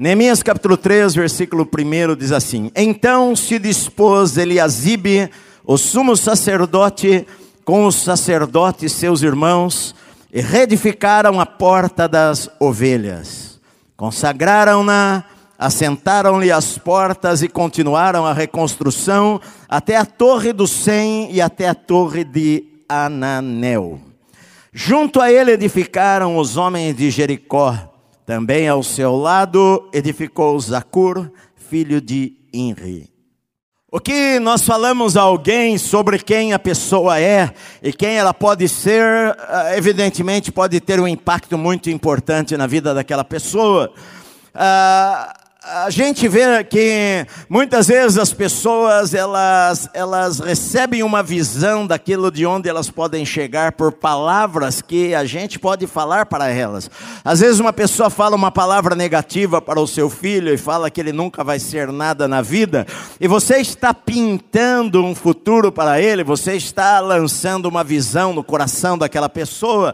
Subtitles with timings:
[0.00, 5.28] Neemias capítulo 3, versículo 1 diz assim: Então se dispôs Eliasibe,
[5.64, 7.26] o sumo sacerdote,
[7.64, 9.96] com os sacerdotes seus irmãos,
[10.32, 13.58] e reedificaram a porta das ovelhas.
[13.96, 15.24] Consagraram-na,
[15.58, 21.74] assentaram-lhe as portas e continuaram a reconstrução até a torre do Sem e até a
[21.74, 23.98] torre de Ananel.
[24.72, 27.87] Junto a ele edificaram os homens de Jericó
[28.28, 33.10] também ao seu lado edificou Zacur, filho de Inri.
[33.90, 37.50] O que nós falamos a alguém sobre quem a pessoa é
[37.82, 42.92] e quem ela pode ser, eh, evidentemente pode ter um impacto muito importante na vida
[42.92, 43.90] daquela pessoa.
[44.54, 52.30] Uh, a gente vê que muitas vezes as pessoas elas, elas recebem uma visão daquilo
[52.30, 56.88] de onde elas podem chegar por palavras que a gente pode falar para elas.
[57.24, 61.00] Às vezes uma pessoa fala uma palavra negativa para o seu filho e fala que
[61.00, 62.86] ele nunca vai ser nada na vida,
[63.20, 68.96] e você está pintando um futuro para ele, você está lançando uma visão no coração
[68.96, 69.92] daquela pessoa.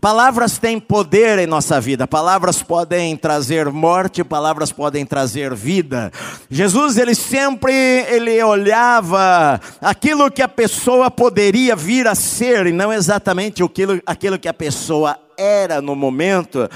[0.00, 2.06] Palavras têm poder em nossa vida.
[2.06, 6.10] Palavras podem trazer morte, palavras podem trazer vida.
[6.48, 7.72] Jesus, ele sempre
[8.08, 14.38] ele olhava aquilo que a pessoa poderia vir a ser e não exatamente aquilo, aquilo
[14.38, 16.66] que a pessoa era no momento.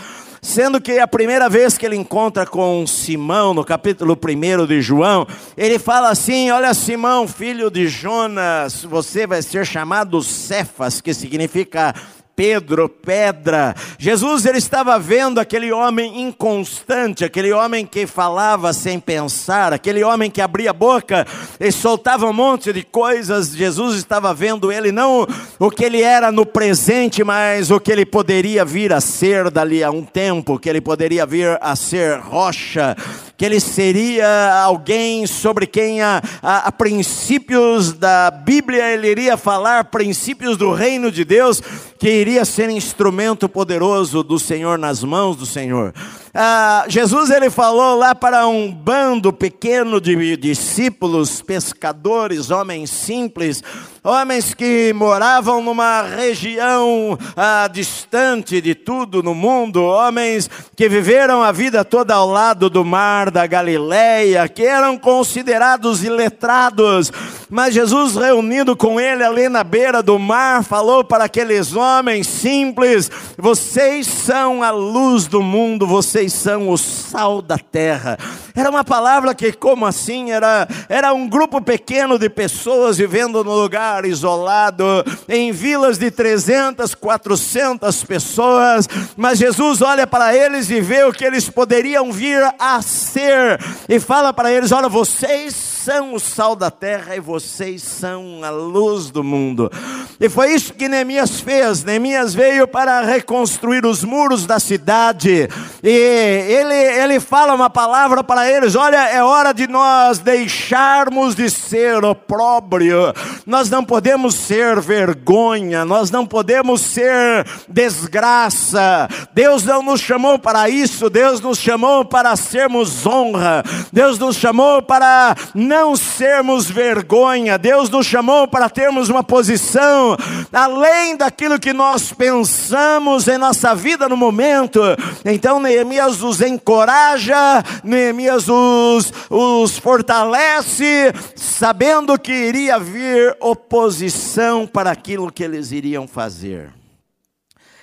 [0.43, 5.27] Sendo que a primeira vez que ele encontra com Simão, no capítulo 1 de João,
[5.57, 11.95] ele fala assim: Olha, Simão, filho de Jonas, você vai ser chamado Cefas, que significa
[12.37, 13.77] Pedro, pedra.
[13.97, 20.29] Jesus ele estava vendo aquele homem inconstante, aquele homem que falava sem pensar, aquele homem
[20.29, 21.25] que abria a boca
[21.61, 23.55] e soltava um monte de coisas.
[23.55, 25.27] Jesus estava vendo ele não
[25.61, 29.85] o que ele era no presente, mas o que ele poderia vir a ser dali
[29.85, 32.97] a um tempo, que ele poderia vir a ser rocha,
[33.37, 39.85] que ele seria alguém sobre quem a, a, a princípios da Bíblia ele iria falar
[39.85, 41.61] princípios do reino de Deus
[41.99, 45.93] que iria ser instrumento poderoso do Senhor nas mãos do Senhor.
[46.37, 53.63] Ah, Jesus ele falou lá para um bando pequeno de discípulos, pescadores, homens simples,
[54.03, 61.53] homens que moravam numa região ah, distante de tudo no mundo, homens que viveram a
[61.53, 67.13] vida toda ao lado do mar da Galileia, que eram considerados iletrados,
[67.49, 73.09] mas Jesus reunido com ele ali na beira do mar, falou para aqueles homens simples:
[73.39, 78.19] vocês são a luz do mundo, vocês vocês são o sal da terra.
[78.57, 83.55] Era uma palavra que, como assim, era, era um grupo pequeno de pessoas vivendo num
[83.55, 84.85] lugar isolado,
[85.29, 91.25] em vilas de 300, 400 pessoas, mas Jesus olha para eles e vê o que
[91.25, 96.71] eles poderiam vir a ser, e fala para eles: olha, vocês são o sal da
[96.71, 99.71] terra e vocês são a luz do mundo.
[100.19, 101.85] E foi isso que Neemias fez.
[101.85, 105.47] Neemias veio para reconstruir os muros da cidade.
[105.83, 111.49] E ele, ele fala uma palavra para eles: olha, é hora de nós deixarmos de
[111.51, 113.13] ser opróbrio.
[113.47, 119.09] Nós não podemos ser vergonha, nós não podemos ser desgraça.
[119.33, 123.63] Deus não nos chamou para isso, Deus nos chamou para sermos honra.
[123.93, 127.57] Deus nos chamou para não sermos vergonha.
[127.59, 130.17] Deus nos chamou para termos uma posição
[130.53, 134.81] além daquilo que nós pensamos em nossa vida no momento.
[135.25, 145.33] Então Neemias os encoraja, Neemias os, os fortalece, sabendo que iria vir oposição para aquilo
[145.33, 146.73] que eles iriam fazer.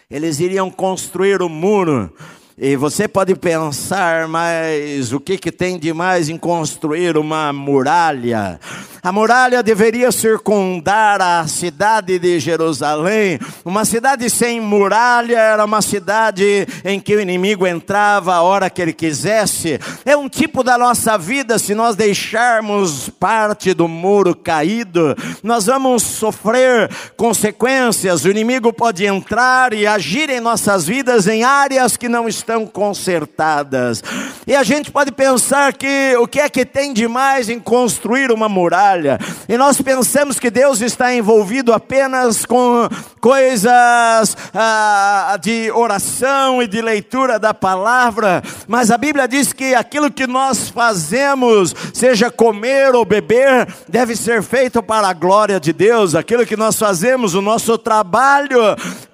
[0.09, 2.13] Eles iriam construir o um muro
[2.57, 8.59] e você pode pensar, mas o que, que tem de mais em construir uma muralha?
[9.03, 13.40] A muralha deveria circundar a cidade de Jerusalém.
[13.66, 18.79] Uma cidade sem muralha era uma cidade em que o inimigo entrava a hora que
[18.79, 19.79] ele quisesse.
[20.06, 26.03] É um tipo da nossa vida, se nós deixarmos parte do muro caído, nós vamos
[26.03, 26.87] sofrer
[27.17, 28.23] consequências.
[28.23, 34.03] O inimigo pode entrar e agir em nossas vidas em áreas que não estão consertadas.
[34.46, 38.32] E a gente pode pensar que o que é que tem de mais em construir
[38.32, 39.20] uma muralha?
[39.47, 42.88] E nós pensamos que Deus está envolvido apenas com
[43.20, 50.11] coisas ah, de oração e de leitura da palavra, mas a Bíblia diz que aquilo
[50.11, 56.16] que nós fazemos, seja comer ou beber, deve ser feito para a glória de Deus.
[56.16, 58.59] Aquilo que nós fazemos, o nosso trabalho.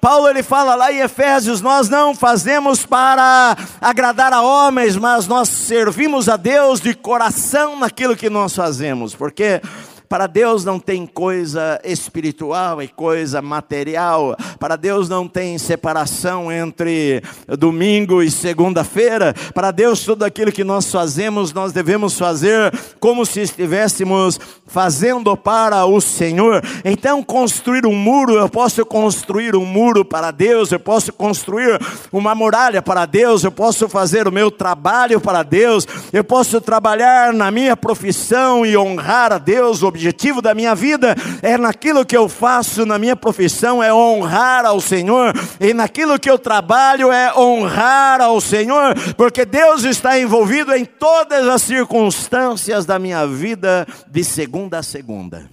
[0.00, 3.17] Paulo ele fala lá em Efésios: nós não fazemos para
[3.80, 9.60] agradar a homens, mas nós servimos a Deus de coração naquilo que nós fazemos, porque
[10.08, 14.34] para Deus não tem coisa espiritual e coisa material.
[14.58, 17.22] Para Deus não tem separação entre
[17.58, 19.34] domingo e segunda-feira.
[19.52, 25.84] Para Deus, tudo aquilo que nós fazemos, nós devemos fazer como se estivéssemos fazendo para
[25.86, 26.62] o Senhor.
[26.84, 31.78] Então, construir um muro, eu posso construir um muro para Deus, eu posso construir
[32.12, 37.32] uma muralha para Deus, eu posso fazer o meu trabalho para Deus, eu posso trabalhar
[37.32, 42.28] na minha profissão e honrar a Deus, objetivo da minha vida é naquilo que eu
[42.28, 48.20] faço na minha profissão, é honrar ao Senhor, e naquilo que eu trabalho é honrar
[48.20, 54.78] ao Senhor, porque Deus está envolvido em todas as circunstâncias da minha vida, de segunda
[54.78, 55.50] a segunda.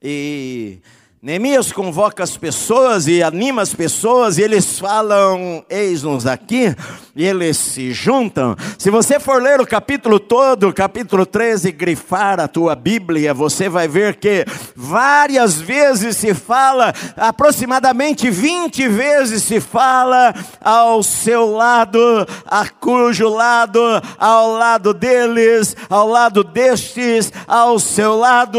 [0.00, 0.78] E
[1.20, 6.76] Neemias convoca as pessoas e anima as pessoas, e eles falam: Eis-nos aqui,
[7.16, 8.56] e eles se juntam.
[8.76, 13.86] Se você for ler o capítulo todo, capítulo 13, grifar a tua Bíblia, você vai
[13.86, 14.44] ver que
[14.74, 23.80] várias vezes se fala, aproximadamente 20 vezes se fala ao seu lado, a cujo lado,
[24.18, 28.58] ao lado deles, ao lado destes, ao seu lado,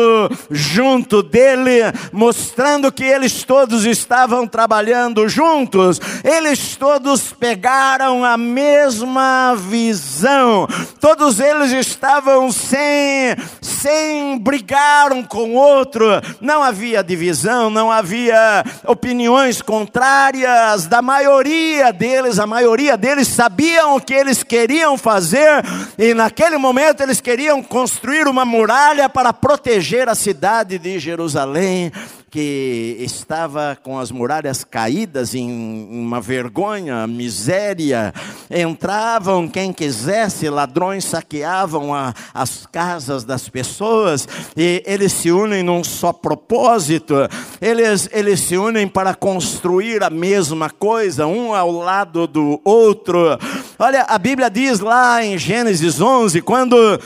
[0.50, 1.82] junto dele,
[2.14, 10.68] mostrando que eles todos estavam trabalhando juntos, eles todos pegaram a mesma visão,
[11.02, 16.06] todos eles estavam sem, sem brigar um com o outro,
[16.40, 20.86] não havia divisão, não havia opiniões contrárias.
[20.86, 25.64] Da maioria deles, a maioria deles sabiam o que eles queriam fazer
[25.98, 31.92] e naquele momento eles queriam construir uma muralha para proteger a cidade de Jerusalém
[32.36, 35.50] que estava com as muralhas caídas em
[35.90, 38.14] uma vergonha, miséria.
[38.52, 45.82] Entravam quem quisesse, ladrões saqueavam a, as casas das pessoas e eles se unem num
[45.82, 47.16] só propósito.
[47.62, 53.40] Eles, eles se unem para construir a mesma coisa, um ao lado do outro.
[53.80, 57.00] Olha, a Bíblia diz lá em Gênesis 11, quando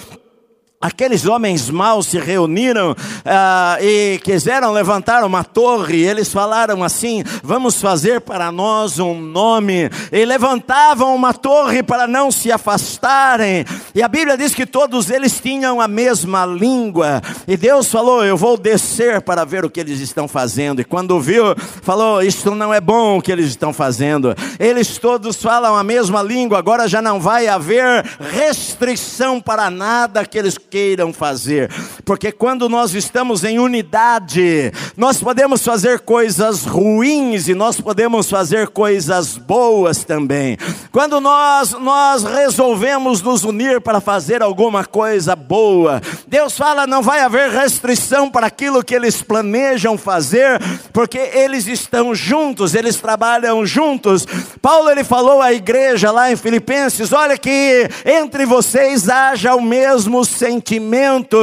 [0.81, 2.95] Aqueles homens maus se reuniram
[3.25, 6.05] ah, e quiseram levantar uma torre.
[6.05, 9.89] Eles falaram assim: Vamos fazer para nós um nome.
[10.09, 13.65] E levantavam uma torre para não se afastarem.
[13.93, 17.21] E a Bíblia diz que todos eles tinham a mesma língua.
[17.45, 20.79] E Deus falou: Eu vou descer para ver o que eles estão fazendo.
[20.79, 21.43] E quando viu,
[21.81, 24.33] falou: Isto não é bom o que eles estão fazendo.
[24.57, 26.57] Eles todos falam a mesma língua.
[26.57, 31.69] Agora já não vai haver restrição para nada que eles queiram fazer,
[32.05, 38.67] porque quando nós estamos em unidade, nós podemos fazer coisas ruins e nós podemos fazer
[38.67, 40.57] coisas boas também.
[40.91, 47.21] Quando nós nós resolvemos nos unir para fazer alguma coisa boa, Deus fala não vai
[47.21, 50.59] haver restrição para aquilo que eles planejam fazer,
[50.93, 54.27] porque eles estão juntos, eles trabalham juntos.
[54.61, 60.23] Paulo ele falou à igreja lá em Filipenses, olha que entre vocês haja o mesmo
[60.23, 61.37] sentimento sentimento,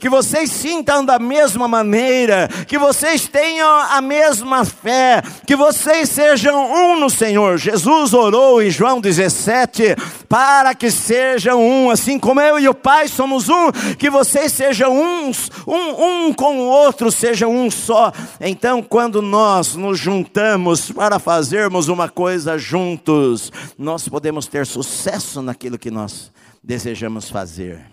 [0.00, 6.72] que vocês sintam da mesma maneira, que vocês tenham a mesma fé, que vocês sejam
[6.72, 7.58] um no Senhor.
[7.58, 9.94] Jesus orou em João 17
[10.28, 14.90] para que sejam um, assim como eu e o Pai somos um, que vocês sejam
[14.98, 18.10] uns, um, um com o outro, sejam um só.
[18.40, 25.78] Então, quando nós nos juntamos para fazermos uma coisa juntos, nós podemos ter sucesso naquilo
[25.78, 26.32] que nós
[26.64, 27.92] desejamos fazer.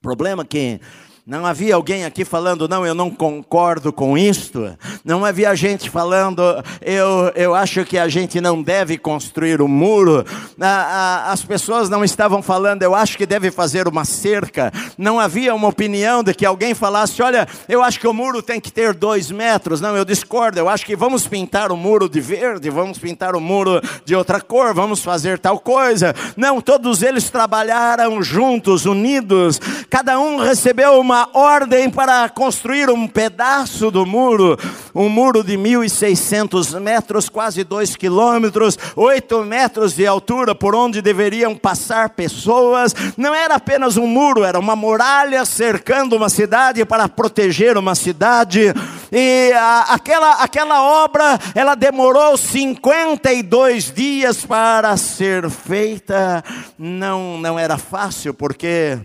[0.00, 0.80] Problema que
[1.28, 4.74] não havia alguém aqui falando, não, eu não concordo com isto.
[5.04, 6.42] Não havia gente falando,
[6.80, 10.24] eu, eu acho que a gente não deve construir um muro.
[10.58, 14.72] As pessoas não estavam falando, eu acho que deve fazer uma cerca.
[14.96, 18.58] Não havia uma opinião de que alguém falasse, olha, eu acho que o muro tem
[18.58, 19.82] que ter dois metros.
[19.82, 23.40] Não, eu discordo, eu acho que vamos pintar o muro de verde, vamos pintar o
[23.40, 26.14] muro de outra cor, vamos fazer tal coisa.
[26.38, 29.60] Não, todos eles trabalharam juntos, unidos.
[29.90, 34.56] Cada um recebeu uma uma ordem para construir um pedaço do muro,
[34.94, 41.56] um muro de 1.600 metros, quase 2 quilômetros, 8 metros de altura, por onde deveriam
[41.56, 42.94] passar pessoas.
[43.16, 48.72] Não era apenas um muro, era uma muralha cercando uma cidade para proteger uma cidade.
[49.10, 56.44] E a, aquela, aquela obra, ela demorou 52 dias para ser feita.
[56.78, 59.00] Não, não era fácil, porque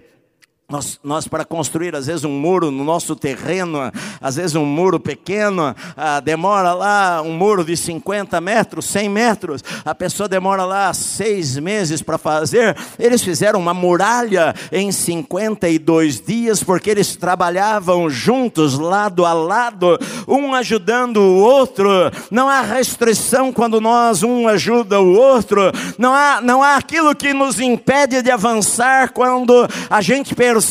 [0.70, 5.00] nós, nós, para construir, às vezes, um muro no nosso terreno, às vezes um muro
[5.00, 10.92] pequeno, ah, demora lá um muro de 50 metros, 100 metros, a pessoa demora lá
[10.94, 12.76] seis meses para fazer.
[12.98, 20.56] Eles fizeram uma muralha em 52 dias, porque eles trabalhavam juntos, lado a lado, um
[20.56, 21.88] ajudando o outro.
[22.32, 27.34] Não há restrição quando nós um ajuda o outro, não há, não há aquilo que
[27.34, 30.63] nos impede de avançar quando a gente percebe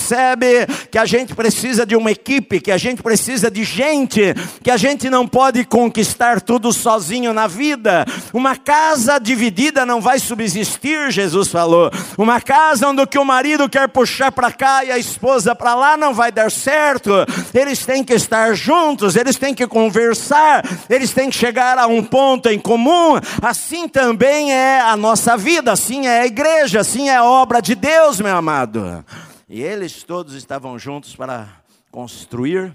[0.91, 4.77] que a gente precisa de uma equipe, que a gente precisa de gente, que a
[4.77, 8.05] gente não pode conquistar tudo sozinho na vida.
[8.33, 11.91] Uma casa dividida não vai subsistir, Jesus falou.
[12.17, 16.15] Uma casa onde o marido quer puxar para cá e a esposa para lá não
[16.15, 17.11] vai dar certo.
[17.55, 22.03] Eles têm que estar juntos, eles têm que conversar, eles têm que chegar a um
[22.03, 23.19] ponto em comum.
[23.41, 27.75] Assim também é a nossa vida, assim é a igreja, assim é a obra de
[27.75, 29.05] Deus, meu amado.
[29.55, 32.75] E eles todos estavam juntos para construir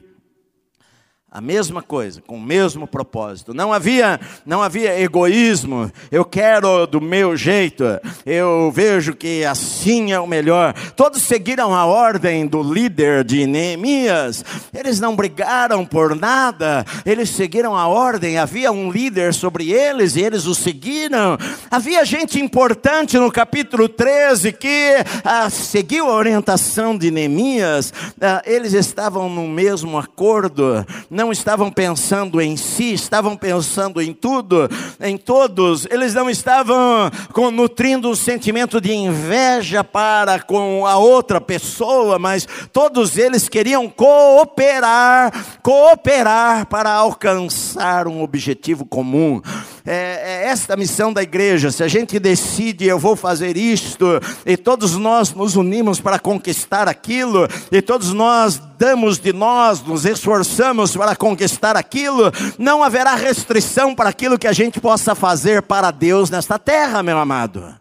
[1.29, 3.53] a mesma coisa, com o mesmo propósito.
[3.53, 5.91] Não havia, não havia egoísmo.
[6.09, 7.83] Eu quero do meu jeito.
[8.25, 10.73] Eu vejo que assim é o melhor.
[10.95, 14.43] Todos seguiram a ordem do líder de Neemias.
[14.73, 16.85] Eles não brigaram por nada.
[17.05, 18.37] Eles seguiram a ordem.
[18.37, 21.37] Havia um líder sobre eles e eles o seguiram.
[21.69, 27.93] Havia gente importante no capítulo 13 que ah, seguiu a orientação de Neemias.
[28.21, 30.85] Ah, eles estavam no mesmo acordo
[31.17, 34.69] não estavam pensando em si, estavam pensando em tudo,
[35.01, 35.87] em todos.
[35.89, 42.47] Eles não estavam com, nutrindo o sentimento de inveja para com a outra pessoa, mas
[42.71, 45.33] todos eles queriam cooperar,
[45.63, 49.41] cooperar para alcançar um objetivo comum
[49.87, 51.71] é, é esta a missão da igreja.
[51.71, 54.05] Se a gente decide, eu vou fazer isto,
[54.45, 60.05] e todos nós nos unimos para conquistar aquilo, e todos nós damos de nós, nos
[60.05, 65.91] esforçamos para conquistar aquilo, não haverá restrição para aquilo que a gente possa fazer para
[65.91, 67.77] Deus nesta terra, meu amado.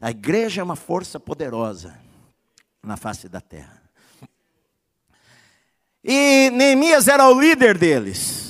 [0.00, 1.94] A igreja é uma força poderosa
[2.82, 3.82] na face da terra.
[6.04, 8.47] E Neemias era o líder deles.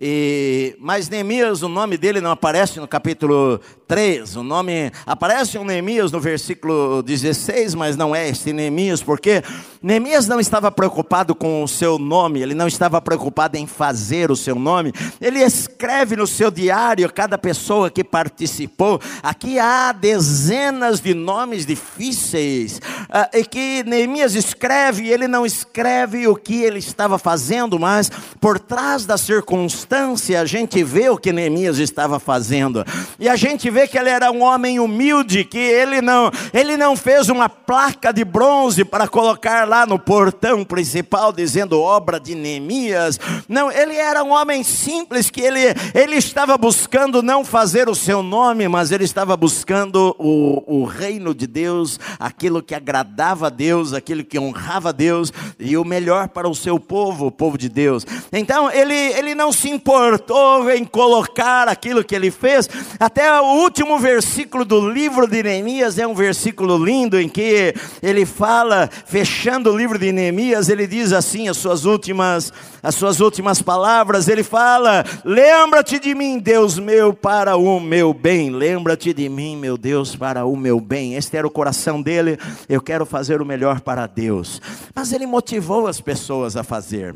[0.00, 4.36] E, mas Neemias, o nome dele não aparece no capítulo 3.
[4.36, 9.42] O nome aparece um Neemias no versículo 16, mas não é este Neemias, porque
[9.82, 14.36] Neemias não estava preocupado com o seu nome, ele não estava preocupado em fazer o
[14.36, 14.92] seu nome.
[15.20, 19.00] Ele escreve no seu diário cada pessoa que participou.
[19.20, 26.36] Aqui há dezenas de nomes difíceis uh, e que Neemias escreve, ele não escreve o
[26.36, 28.08] que ele estava fazendo, mas
[28.40, 32.84] por trás da circunstância circunstância, a gente vê o que Neemias estava fazendo.
[33.18, 36.94] E a gente vê que ele era um homem humilde, que ele não, ele não
[36.94, 43.18] fez uma placa de bronze para colocar lá no portão principal dizendo obra de Neemias.
[43.48, 45.60] Não, ele era um homem simples que ele,
[45.94, 51.34] ele estava buscando não fazer o seu nome, mas ele estava buscando o, o reino
[51.34, 56.28] de Deus, aquilo que agradava a Deus, aquilo que honrava a Deus e o melhor
[56.28, 58.04] para o seu povo, o povo de Deus.
[58.30, 62.68] Então ele, ele não se importou em colocar aquilo que ele fez.
[62.98, 68.26] Até o último versículo do livro de Neemias é um versículo lindo em que ele
[68.26, 73.60] fala, fechando o livro de Neemias, ele diz assim as suas últimas as suas últimas
[73.60, 78.50] palavras, ele fala: "Lembra-te de mim, Deus meu, para o meu bem.
[78.50, 82.38] Lembra-te de mim, meu Deus, para o meu bem." Este era o coração dele.
[82.68, 84.62] Eu quero fazer o melhor para Deus.
[84.94, 87.14] Mas ele motivou as pessoas a fazer.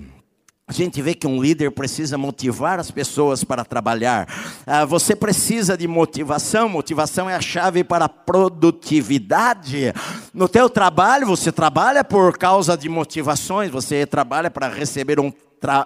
[0.68, 4.28] A gente vê que um líder precisa motivar as pessoas para trabalhar.
[4.64, 6.68] Ah, você precisa de motivação.
[6.68, 9.92] Motivação é a chave para a produtividade.
[10.32, 13.70] No teu trabalho, você trabalha por causa de motivações.
[13.70, 15.32] Você trabalha para receber um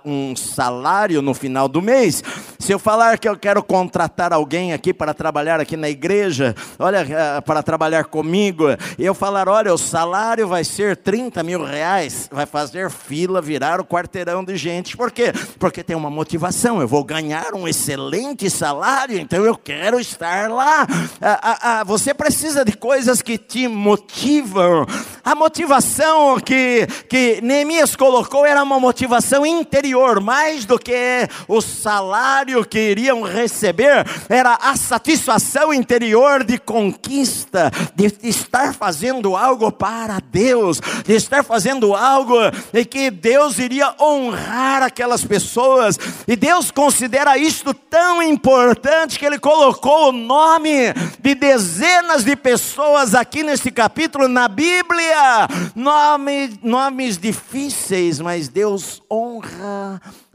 [0.05, 2.23] um salário no final do mês.
[2.59, 7.07] Se eu falar que eu quero contratar alguém aqui para trabalhar aqui na igreja, olha,
[7.09, 8.65] eh, para trabalhar comigo,
[8.99, 13.81] e eu falar, olha, o salário vai ser 30 mil reais, vai fazer fila, virar
[13.81, 14.97] o quarteirão de gente.
[14.97, 15.33] Por quê?
[15.59, 20.87] Porque tem uma motivação, eu vou ganhar um excelente salário, então eu quero estar lá.
[21.21, 24.87] Ah, ah, ah, você precisa de coisas que te motivam.
[25.25, 31.61] A motivação que, que Neemias colocou era uma motivação interna interior, mais do que o
[31.61, 40.21] salário que iriam receber, era a satisfação interior de conquista, de estar fazendo algo para
[40.21, 42.37] Deus, de estar fazendo algo
[42.73, 49.39] em que Deus iria honrar aquelas pessoas, e Deus considera isto tão importante que Ele
[49.39, 58.21] colocou o nome de dezenas de pessoas aqui nesse capítulo na Bíblia, nome, nomes difíceis,
[58.21, 59.56] mas Deus honra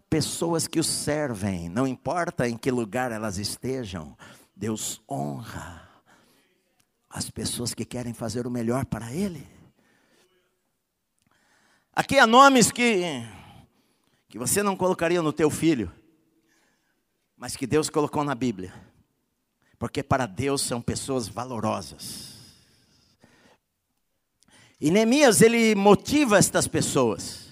[0.09, 4.17] pessoas que o servem, não importa em que lugar elas estejam,
[4.55, 5.89] Deus honra
[7.09, 9.47] as pessoas que querem fazer o melhor para Ele.
[11.93, 13.03] Aqui há nomes que,
[14.29, 15.91] que você não colocaria no teu filho,
[17.37, 18.73] mas que Deus colocou na Bíblia,
[19.77, 22.31] porque para Deus são pessoas valorosas.
[24.79, 27.50] E Neemias, ele motiva estas pessoas.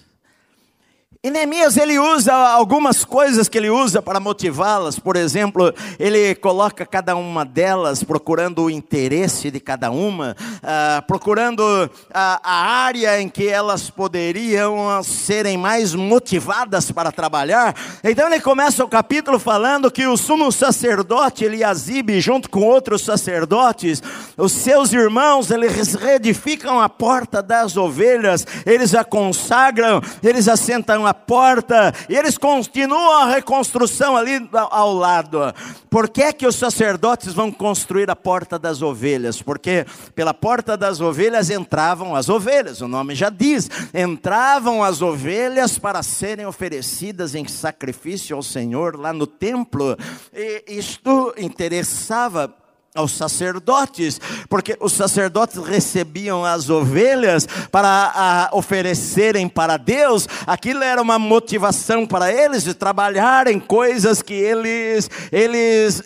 [1.22, 4.98] E Neemias ele usa algumas coisas que ele usa para motivá-las.
[4.98, 11.62] Por exemplo, ele coloca cada uma delas procurando o interesse de cada uma, uh, procurando
[12.10, 17.74] a, a, área em que elas poderiam serem mais motivadas para trabalhar.
[18.02, 24.02] Então ele começa o capítulo falando que o sumo sacerdote Eliasibe, junto com outros sacerdotes,
[24.38, 31.09] os seus irmãos, eles reedificam a porta das ovelhas, eles a consagram, eles assentam a
[31.14, 35.54] porta, e eles continuam a reconstrução ali ao lado.
[35.88, 39.42] Por que, que os sacerdotes vão construir a porta das ovelhas?
[39.42, 45.78] Porque pela porta das ovelhas entravam as ovelhas, o nome já diz, entravam as ovelhas
[45.78, 49.96] para serem oferecidas em sacrifício ao Senhor lá no templo,
[50.32, 52.54] e isto interessava
[52.92, 61.00] aos sacerdotes, porque os sacerdotes recebiam as ovelhas para a, oferecerem para Deus, aquilo era
[61.00, 66.02] uma motivação para eles de trabalharem coisas que eles, eles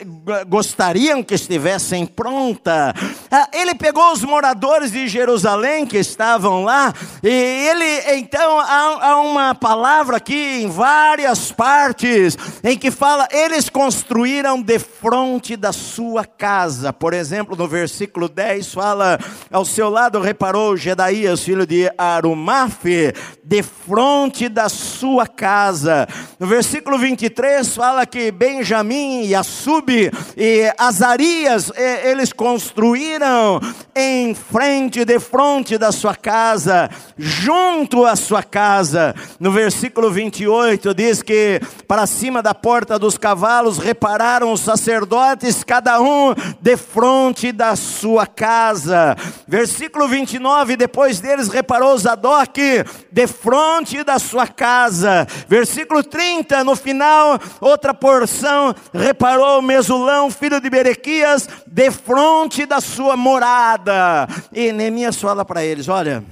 [0.46, 2.94] gostariam que estivessem pronta.
[3.30, 9.20] Ah, ele pegou os moradores de Jerusalém que estavam lá, e ele, então, há, há
[9.22, 16.26] uma palavra aqui em várias partes, em que fala, eles construíram de fronte da sua
[16.26, 16.92] casa casa.
[16.92, 19.18] Por exemplo, no versículo 10 fala:
[19.50, 23.12] Ao seu lado reparou Gedaías, filho de Arumafe,
[23.42, 26.08] de frente da sua casa.
[26.38, 29.90] No versículo 23 fala que Benjamim e Assub
[30.36, 33.60] e Azarias, eles construíram
[33.94, 39.14] em frente, de frente da sua casa, junto à sua casa.
[39.38, 46.00] No versículo 28 diz que para cima da porta dos cavalos repararam os sacerdotes, cada
[46.00, 46.34] um
[46.64, 49.14] de frente da sua casa.
[49.46, 52.58] Versículo 29, depois deles reparou Zadok
[53.12, 55.26] de frente da sua casa.
[55.46, 63.14] Versículo 30, no final, outra porção, reparou Mesulão, filho de Berequias, de frente da sua
[63.14, 64.26] morada.
[64.50, 66.24] E Neemias fala para eles: olha,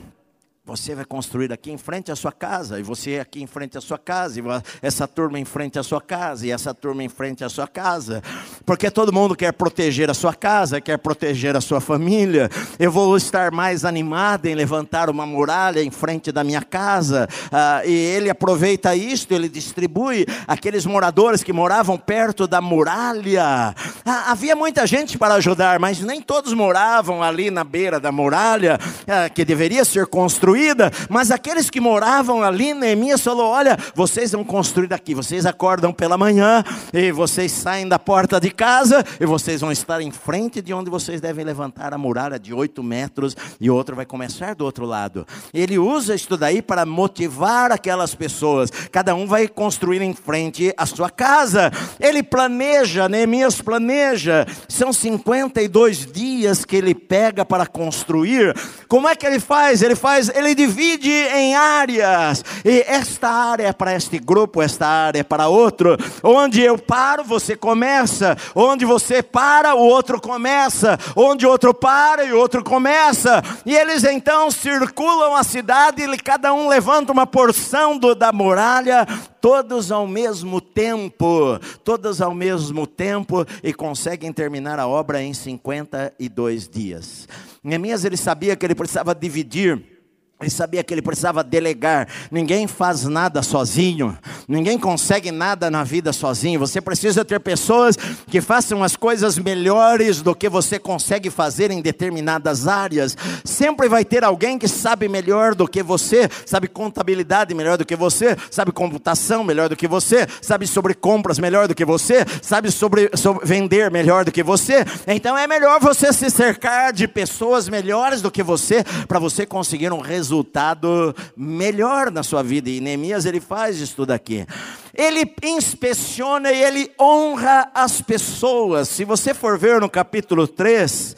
[0.65, 3.81] você vai construir aqui em frente à sua casa, e você aqui em frente à
[3.81, 4.45] sua casa, e
[4.81, 8.23] essa turma em frente à sua casa, e essa turma em frente à sua casa,
[8.65, 12.49] porque todo mundo quer proteger a sua casa, quer proteger a sua família.
[12.79, 17.83] Eu vou estar mais animado em levantar uma muralha em frente da minha casa, ah,
[17.85, 23.75] e ele aproveita isto, ele distribui aqueles moradores que moravam perto da muralha.
[24.05, 28.79] Ah, havia muita gente para ajudar, mas nem todos moravam ali na beira da muralha,
[29.09, 34.33] ah, que deveria ser construída construída, mas aqueles que moravam ali, Neemias falou: Olha, vocês
[34.33, 36.63] vão construir aqui, vocês acordam pela manhã,
[36.93, 40.91] e vocês saem da porta de casa, e vocês vão estar em frente de onde
[40.91, 45.27] vocês devem levantar a muralha de oito metros, e outro vai começar do outro lado.
[45.55, 50.85] Ele usa isso daí para motivar aquelas pessoas, cada um vai construir em frente a
[50.85, 51.71] sua casa.
[51.99, 58.55] Ele planeja, Neemias planeja, são 52 dias que ele pega para construir.
[58.87, 59.83] Como é que ele faz?
[59.83, 62.45] Ele faz, ele divide em áreas.
[62.65, 65.97] E esta área é para este grupo, esta área é para outro.
[66.23, 68.37] Onde eu paro, você começa.
[68.55, 70.99] Onde você para, o outro começa.
[71.17, 73.43] Onde outro para e o outro começa.
[73.65, 79.07] E eles então circulam a cidade e cada um levanta uma porção do, da muralha,
[79.41, 86.69] todos ao mesmo tempo, todos ao mesmo tempo e conseguem terminar a obra em 52
[86.69, 87.29] dias.
[87.63, 90.02] Neemias ele sabia que ele precisava dividir
[90.43, 92.09] ele sabia que ele precisava delegar.
[92.31, 94.17] Ninguém faz nada sozinho.
[94.49, 96.59] Ninguém consegue nada na vida sozinho.
[96.59, 101.81] Você precisa ter pessoas que façam as coisas melhores do que você consegue fazer em
[101.81, 103.17] determinadas áreas.
[103.45, 107.95] Sempre vai ter alguém que sabe melhor do que você, sabe contabilidade melhor do que
[107.95, 112.71] você, sabe computação melhor do que você, sabe sobre compras melhor do que você, sabe
[112.71, 114.85] sobre, sobre vender melhor do que você.
[115.07, 119.93] Então é melhor você se cercar de pessoas melhores do que você para você conseguir
[119.93, 122.71] um resultado resultado melhor na sua vida.
[122.71, 124.47] E Neemias ele faz isso daqui.
[124.95, 128.89] Ele inspeciona e ele honra as pessoas.
[128.89, 131.15] Se você for ver no capítulo 3,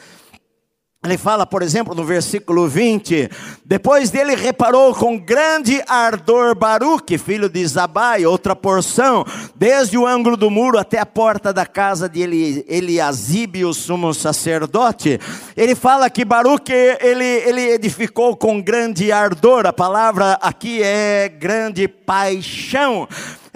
[1.04, 3.28] Ele fala, por exemplo, no versículo 20:
[3.62, 9.22] Depois dele reparou com grande ardor Baruque, filho de Zabai, outra porção,
[9.54, 12.98] desde o ângulo do muro até a porta da casa de Eli,
[13.66, 15.20] o sumo sacerdote.
[15.54, 21.86] Ele fala que Baruque ele, ele edificou com grande ardor, a palavra aqui é grande
[21.86, 23.06] paixão.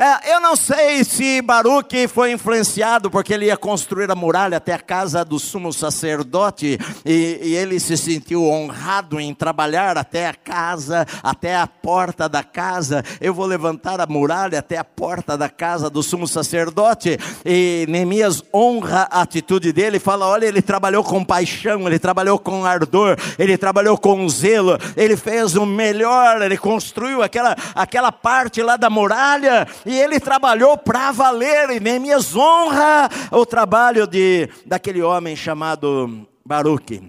[0.00, 4.72] É, eu não sei se Baruque foi influenciado porque ele ia construir a muralha até
[4.72, 10.34] a casa do sumo sacerdote e, e ele se sentiu honrado em trabalhar até a
[10.34, 13.04] casa, até a porta da casa.
[13.20, 17.18] Eu vou levantar a muralha até a porta da casa do sumo sacerdote.
[17.44, 22.64] E Neemias honra a atitude dele, fala: olha, ele trabalhou com paixão, ele trabalhou com
[22.64, 28.76] ardor, ele trabalhou com zelo, ele fez o melhor, ele construiu aquela, aquela parte lá
[28.76, 35.34] da muralha e ele trabalhou para valer, e Neemias honra o trabalho de, daquele homem
[35.34, 37.02] chamado Baruque.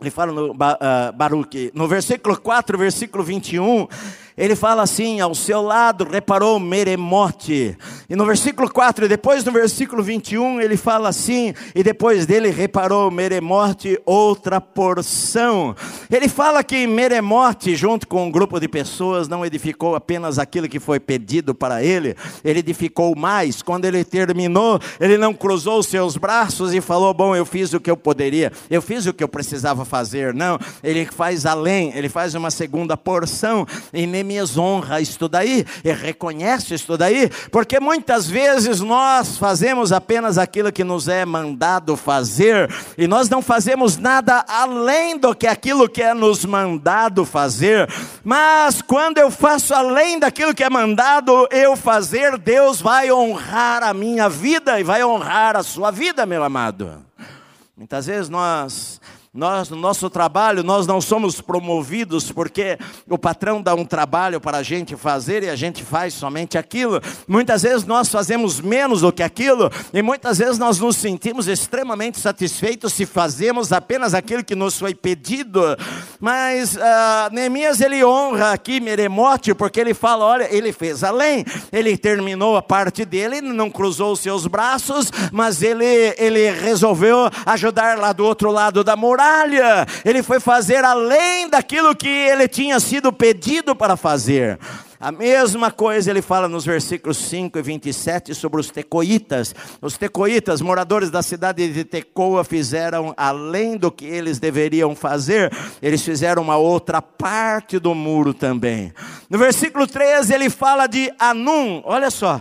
[0.00, 0.56] Ele fala no uh,
[1.14, 3.86] Baruque, no versículo 4, versículo 21,
[4.36, 7.76] ele fala assim: ao seu lado reparou Meremote.
[8.08, 12.50] E no versículo 4, e depois no versículo 21, ele fala assim: e depois dele
[12.50, 15.74] reparou Meremote, outra porção.
[16.10, 20.78] Ele fala que Meremote, junto com um grupo de pessoas, não edificou apenas aquilo que
[20.78, 23.62] foi pedido para ele, ele edificou mais.
[23.62, 27.90] Quando ele terminou, ele não cruzou seus braços e falou: Bom, eu fiz o que
[27.90, 30.34] eu poderia, eu fiz o que eu precisava fazer.
[30.34, 33.66] Não, ele faz além, ele faz uma segunda porção.
[33.92, 40.36] E Neemias honra isso daí, e reconhece isso daí, porque muitas vezes nós fazemos apenas
[40.36, 45.88] aquilo que nos é mandado fazer, e nós não fazemos nada além do que aquilo
[45.88, 47.88] que é nos mandado fazer,
[48.24, 53.94] mas quando eu faço além daquilo que é mandado eu fazer, Deus vai honrar a
[53.94, 57.04] minha vida e vai honrar a sua vida, meu amado.
[57.76, 59.00] Muitas vezes nós
[59.36, 64.58] nós, no nosso trabalho, nós não somos promovidos porque o patrão dá um trabalho para
[64.58, 67.02] a gente fazer e a gente faz somente aquilo.
[67.28, 72.18] Muitas vezes nós fazemos menos do que aquilo e muitas vezes nós nos sentimos extremamente
[72.18, 75.60] satisfeitos se fazemos apenas aquilo que nos foi pedido.
[76.18, 76.80] Mas uh,
[77.30, 82.62] Neemias ele honra aqui Meremote porque ele fala: olha, ele fez além, ele terminou a
[82.62, 85.84] parte dele, não cruzou os seus braços, mas ele,
[86.16, 91.94] ele resolveu ajudar lá do outro lado da muralha muralha, ele foi fazer além daquilo
[91.94, 94.58] que ele tinha sido pedido para fazer.
[94.98, 99.54] A mesma coisa ele fala nos versículos 5 e 27 sobre os tecoitas.
[99.82, 106.02] Os tecoitas, moradores da cidade de Tecoa, fizeram além do que eles deveriam fazer, eles
[106.02, 108.90] fizeram uma outra parte do muro também.
[109.28, 112.40] No versículo 13 ele fala de Anum, olha só.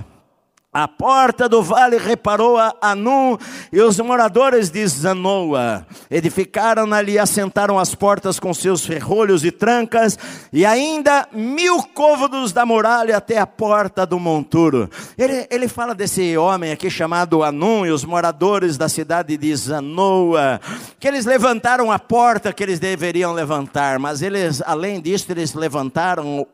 [0.75, 3.38] A porta do vale reparou a Anum
[3.71, 5.88] e os moradores de Zanoa.
[6.11, 10.19] Edificaram ali e assentaram as portas com seus ferrolhos e trancas,
[10.51, 14.89] e ainda mil côvados da muralha até a porta do monturo.
[15.17, 20.59] Ele, ele fala desse homem aqui chamado Anum e os moradores da cidade de Zanoa,
[20.99, 26.41] que eles levantaram a porta que eles deveriam levantar, mas eles, além disso, eles levantaram
[26.41, 26.47] uh,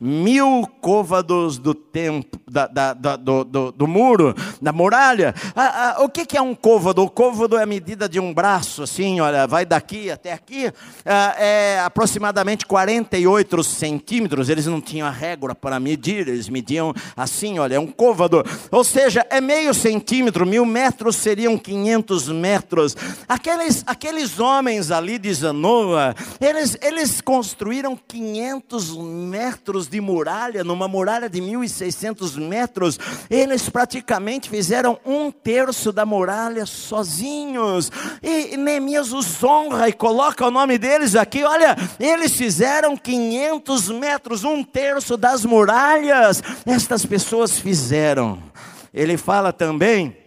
[0.00, 5.34] mil côvados do tempo, da, da, da, do do, do muro, da muralha.
[5.54, 7.02] Ah, ah, o que, que, é um côvado?
[7.02, 10.70] O côvado é a medida de um braço, assim, olha, vai daqui até aqui,
[11.04, 14.50] ah, é aproximadamente 48 centímetros.
[14.50, 18.44] Eles não tinham a régua para medir, eles mediam assim, olha, é um côvado.
[18.70, 22.96] Ou seja, é meio centímetro, mil metros seriam 500 metros.
[23.26, 31.28] Aqueles, aqueles homens ali de Zanoa, eles, eles construíram 500 metros de muralha, numa muralha
[31.28, 32.98] de 1.600 metros.
[33.30, 37.90] Eles eles praticamente fizeram um terço da muralha sozinhos.
[38.22, 41.44] E Neemias os honra e coloca o nome deles aqui.
[41.44, 46.42] Olha, eles fizeram 500 metros, um terço das muralhas.
[46.66, 48.42] Estas pessoas fizeram.
[48.92, 50.25] Ele fala também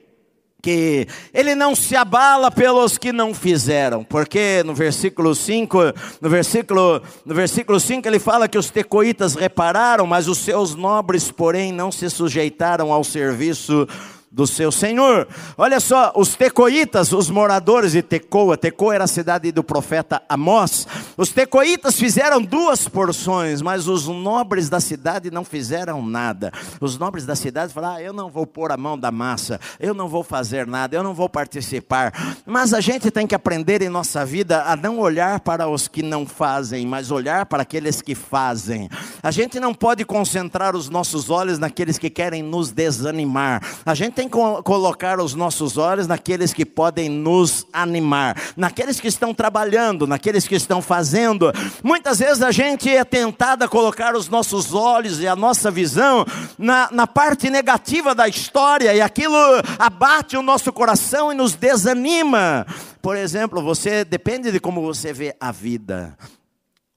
[0.62, 5.78] que ele não se abala pelos que não fizeram, porque no versículo 5,
[6.22, 11.32] no versículo, no versículo 5 ele fala que os tecoitas repararam, mas os seus nobres,
[11.32, 13.88] porém, não se sujeitaram ao serviço
[14.32, 15.28] do seu senhor.
[15.58, 20.88] Olha só, os tecoitas, os moradores de Tecoa, Tecoa era a cidade do profeta Amós.
[21.18, 26.52] Os tecoitas fizeram duas porções, mas os nobres da cidade não fizeram nada.
[26.80, 29.94] Os nobres da cidade falaram: ah, eu não vou pôr a mão da massa, eu
[29.94, 32.13] não vou fazer nada, eu não vou participar.
[32.46, 36.04] Mas a gente tem que aprender em nossa vida a não olhar para os que
[36.04, 38.89] não fazem, mas olhar para aqueles que fazem.
[39.24, 43.63] A gente não pode concentrar os nossos olhos naqueles que querem nos desanimar.
[43.86, 49.08] A gente tem que colocar os nossos olhos naqueles que podem nos animar, naqueles que
[49.08, 51.54] estão trabalhando, naqueles que estão fazendo.
[51.82, 56.26] Muitas vezes a gente é tentado a colocar os nossos olhos e a nossa visão
[56.58, 59.38] na, na parte negativa da história, e aquilo
[59.78, 62.68] abate o nosso coração e nos desanima.
[63.02, 66.18] Por exemplo, você depende de como você vê a vida.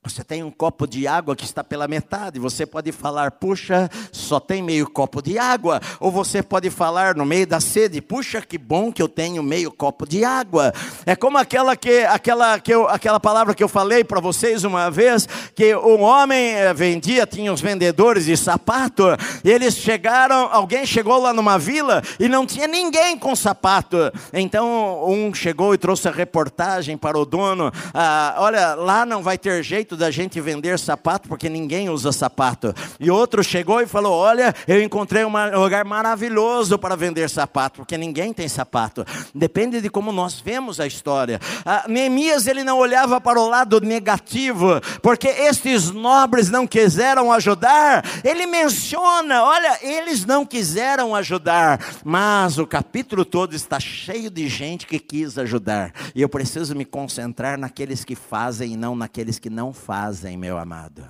[0.05, 4.41] Você tem um copo de água que está pela metade, você pode falar, puxa, só
[4.41, 5.81] tem meio copo de água.
[6.01, 9.71] Ou você pode falar no meio da sede, puxa, que bom que eu tenho meio
[9.71, 10.75] copo de água.
[11.07, 14.91] É como aquela, que, aquela, que eu, aquela palavra que eu falei para vocês uma
[14.91, 19.05] vez, que um homem eh, vendia, tinha os vendedores de sapato,
[19.45, 23.97] e eles chegaram, alguém chegou lá numa vila e não tinha ninguém com sapato.
[24.33, 29.38] Então um chegou e trouxe a reportagem para o dono: ah, olha, lá não vai
[29.38, 32.74] ter jeito jeito da gente vender sapato, porque ninguém usa sapato.
[32.98, 37.98] E outro chegou e falou: Olha, eu encontrei um lugar maravilhoso para vender sapato, porque
[37.98, 39.05] ninguém tem sapato.
[39.35, 41.40] Depende de como nós vemos a história.
[41.64, 48.05] Ah, Neemias ele não olhava para o lado negativo, porque estes nobres não quiseram ajudar.
[48.24, 54.87] Ele menciona: Olha, eles não quiseram ajudar, mas o capítulo todo está cheio de gente
[54.87, 55.92] que quis ajudar.
[56.14, 60.57] E eu preciso me concentrar naqueles que fazem e não naqueles que não fazem, meu
[60.57, 61.05] amado.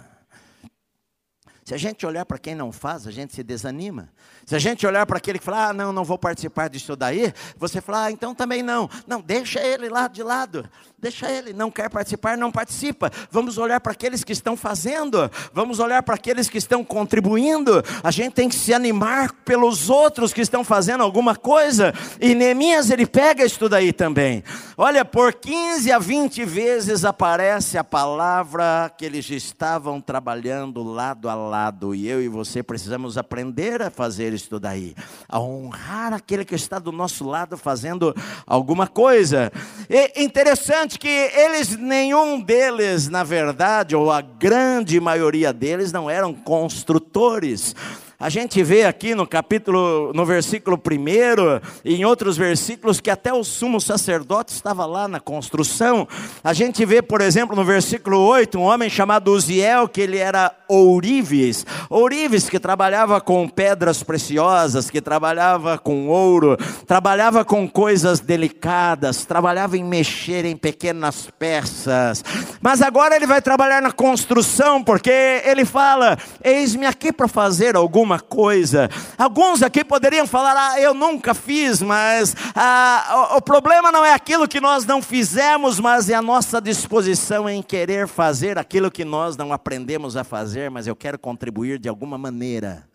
[1.65, 4.09] Se a gente olhar para quem não faz, a gente se desanima.
[4.45, 7.33] Se a gente olhar para aquele que fala, ah, não, não vou participar disso daí,
[7.57, 8.91] você fala, ah, então também não.
[9.07, 10.69] Não, deixa ele lá de lado.
[11.03, 13.11] Deixa ele, não quer participar, não participa.
[13.29, 17.83] Vamos olhar para aqueles que estão fazendo, vamos olhar para aqueles que estão contribuindo.
[18.05, 21.93] A gente tem que se animar pelos outros que estão fazendo alguma coisa.
[22.21, 24.45] E Neemias, ele pega isso daí também.
[24.79, 31.35] Olha, por 15 a 20 vezes aparece a palavra que eles estavam trabalhando lado a
[31.35, 31.97] lado.
[31.97, 34.95] E eu e você precisamos aprender a fazer isso daí,
[35.29, 38.15] a honrar aquele que está do nosso lado fazendo
[38.47, 39.51] alguma coisa.
[39.91, 46.11] E interessante interessante que eles, nenhum deles, na verdade, ou a grande maioria deles, não
[46.11, 47.75] eram construtores.
[48.23, 53.33] A gente vê aqui no capítulo, no versículo 1 e em outros versículos que até
[53.33, 56.07] o sumo sacerdote estava lá na construção.
[56.45, 60.55] A gente vê, por exemplo, no versículo 8, um homem chamado Uziel, que ele era
[60.69, 61.67] ourives.
[61.91, 66.57] Ourives que trabalhava com pedras preciosas, que trabalhava com ouro,
[66.87, 72.25] trabalhava com coisas delicadas, trabalhava em mexer em pequenas peças.
[72.61, 78.12] Mas agora ele vai trabalhar na construção, porque ele fala: Eis-me aqui para fazer alguma
[78.13, 78.91] alguma coisa.
[79.17, 84.13] Alguns aqui poderiam falar: ah, eu nunca fiz, mas ah, o, o problema não é
[84.13, 89.05] aquilo que nós não fizemos, mas é a nossa disposição em querer fazer aquilo que
[89.05, 92.92] nós não aprendemos a fazer, mas eu quero contribuir de alguma maneira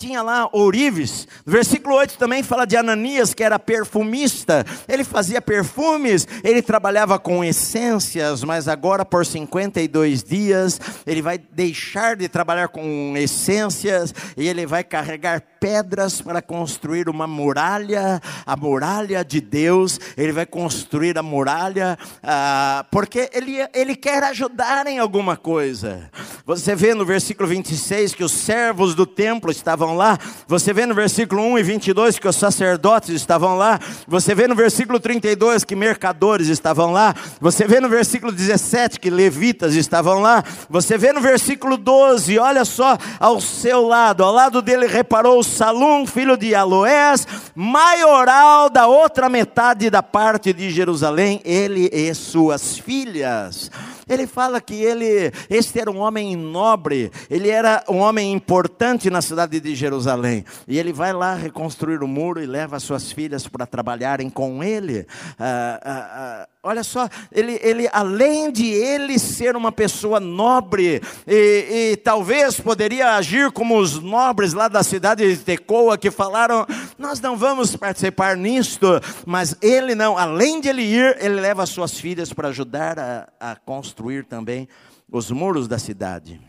[0.00, 1.26] tinha lá ourives.
[1.44, 4.64] No versículo 8 também fala de Ananias, que era perfumista.
[4.86, 12.14] Ele fazia perfumes, ele trabalhava com essências, mas agora por 52 dias ele vai deixar
[12.14, 19.24] de trabalhar com essências e ele vai carregar pedras para construir uma muralha, a muralha
[19.24, 19.98] de Deus.
[20.16, 26.08] Ele vai construir a muralha, ah, porque ele, ele quer ajudar em alguma coisa.
[26.46, 30.18] Você vê no versículo 26 que os servos do templo estavam lá.
[30.46, 33.78] Você vê no versículo 1 e 22 que os sacerdotes estavam lá.
[34.06, 37.14] Você vê no versículo 32 que mercadores estavam lá.
[37.40, 40.42] Você vê no versículo 17 que levitas estavam lá.
[40.68, 46.06] Você vê no versículo 12, olha só, ao seu lado, ao lado dele reparou Salum,
[46.06, 53.70] filho de Aloés, maioral da outra metade da parte de Jerusalém, ele e suas filhas.
[54.08, 59.22] Ele fala que ele, este era um homem nobre, ele era um homem importante na
[59.22, 60.44] cidade de Jerusalém.
[60.66, 65.06] E ele vai lá reconstruir o muro e leva suas filhas para trabalharem com ele.
[65.38, 71.92] Ah, ah, ah, olha só, ele, ele, além de ele ser uma pessoa nobre, e,
[71.92, 76.66] e talvez poderia agir como os nobres lá da cidade de Tecoa, que falaram:
[76.98, 78.86] Nós não vamos participar nisto,
[79.26, 83.56] mas ele não, além de ele ir, ele leva suas filhas para ajudar a, a
[83.56, 84.68] construir construir também
[85.10, 86.40] os muros da cidade.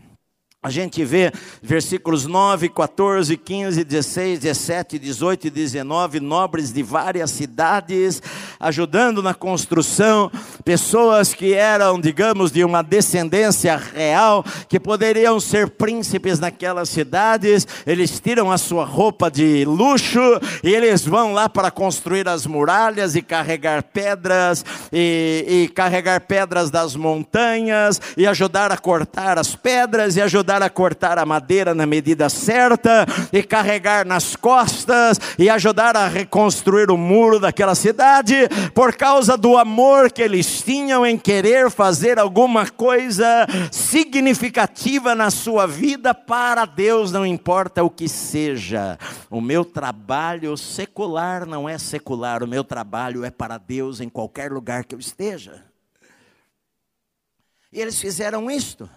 [0.62, 7.30] A gente vê versículos 9, 14, 15, 16, 17, 18 e 19, nobres de várias
[7.30, 8.22] cidades,
[8.60, 10.30] ajudando na construção,
[10.62, 17.66] pessoas que eram, digamos, de uma descendência real, que poderiam ser príncipes naquelas cidades.
[17.86, 20.20] Eles tiram a sua roupa de luxo
[20.62, 26.70] e eles vão lá para construir as muralhas e carregar pedras, e, e carregar pedras
[26.70, 31.74] das montanhas, e ajudar a cortar as pedras, e ajudar ajudar a cortar a madeira
[31.74, 38.34] na medida certa, e carregar nas costas, e ajudar a reconstruir o muro daquela cidade,
[38.74, 45.66] por causa do amor que eles tinham em querer fazer alguma coisa significativa na sua
[45.66, 48.98] vida para Deus, não importa o que seja.
[49.30, 54.50] O meu trabalho secular não é secular, o meu trabalho é para Deus em qualquer
[54.50, 55.64] lugar que eu esteja.
[57.72, 58.90] E eles fizeram isto.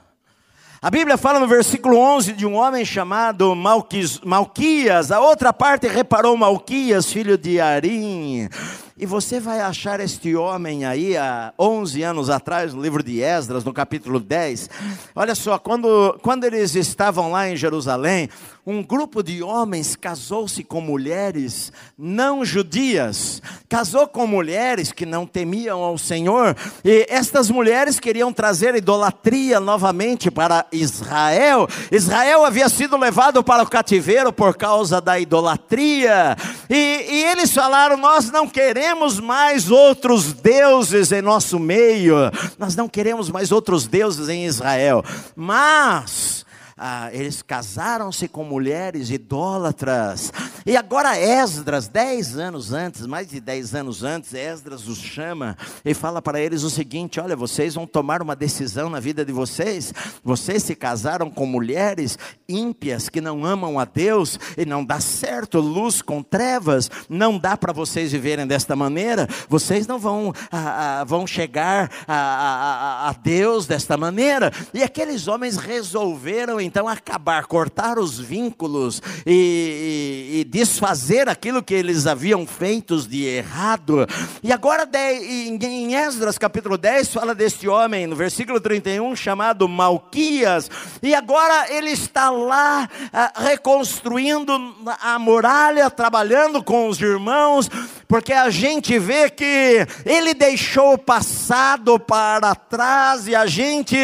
[0.84, 5.12] A Bíblia fala no versículo 11 de um homem chamado Malquias.
[5.13, 8.50] A outra parte reparou Malquias, filho de Arim.
[8.98, 13.63] E você vai achar este homem aí há 11 anos atrás, no livro de Esdras,
[13.63, 14.69] no capítulo 10.
[15.15, 18.28] Olha só, quando, quando eles estavam lá em Jerusalém,
[18.65, 25.84] um grupo de homens casou-se com mulheres não judias, casou com mulheres que não temiam
[25.84, 31.67] ao Senhor, e estas mulheres queriam trazer idolatria novamente para Israel.
[31.91, 36.38] Israel havia sido levado para o cativeiro por causa da idolatria,
[36.69, 42.15] e, e eles falaram: Nós não queremos mais outros deuses em nosso meio,
[42.58, 45.04] nós não queremos mais outros deuses em Israel,
[45.36, 46.45] mas
[46.86, 50.34] ah, eles casaram-se com mulheres idólatras.
[50.65, 55.93] E agora Esdras, dez anos antes, mais de dez anos antes, Esdras os chama e
[55.93, 59.93] fala para eles o seguinte: olha, vocês vão tomar uma decisão na vida de vocês.
[60.26, 62.17] Vocês se casaram com mulheres
[62.50, 66.91] ímpias que não amam a Deus e não dá certo luz com trevas.
[67.08, 69.26] Não dá para vocês viverem desta maneira.
[69.48, 74.52] Vocês não vão, ah, ah, vão chegar a, a, a Deus desta maneira.
[74.74, 81.71] E aqueles homens resolveram então acabar, cortar os vínculos e, e, e desfazer aquilo que
[81.71, 84.07] eles haviam feito de errado.
[84.41, 90.67] E agora em Esdras capítulo 10 fala deste homem, no versículo 31, chamado Malquias,
[91.03, 94.51] e agora ele está lá ah, reconstruindo
[94.99, 97.69] a muralha, trabalhando com os irmãos,
[98.07, 103.95] porque a gente vê que ele deixou o passado para trás e a gente,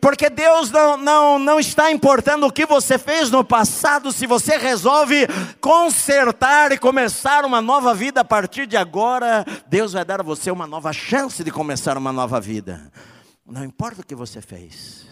[0.00, 4.56] porque Deus não, não, não está importando o que você fez no passado, se você
[4.56, 5.26] resolve
[5.60, 10.48] consertar e começar uma nova vida a partir de agora, Deus vai dar a você
[10.52, 12.92] uma nova chance de começar uma nova vida.
[13.44, 15.04] Não importa o que você fez.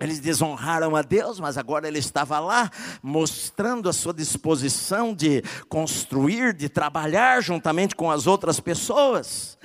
[0.00, 2.68] Eles desonraram a Deus, mas agora ele estava lá
[3.00, 9.56] mostrando a sua disposição de construir, de trabalhar juntamente com as outras pessoas.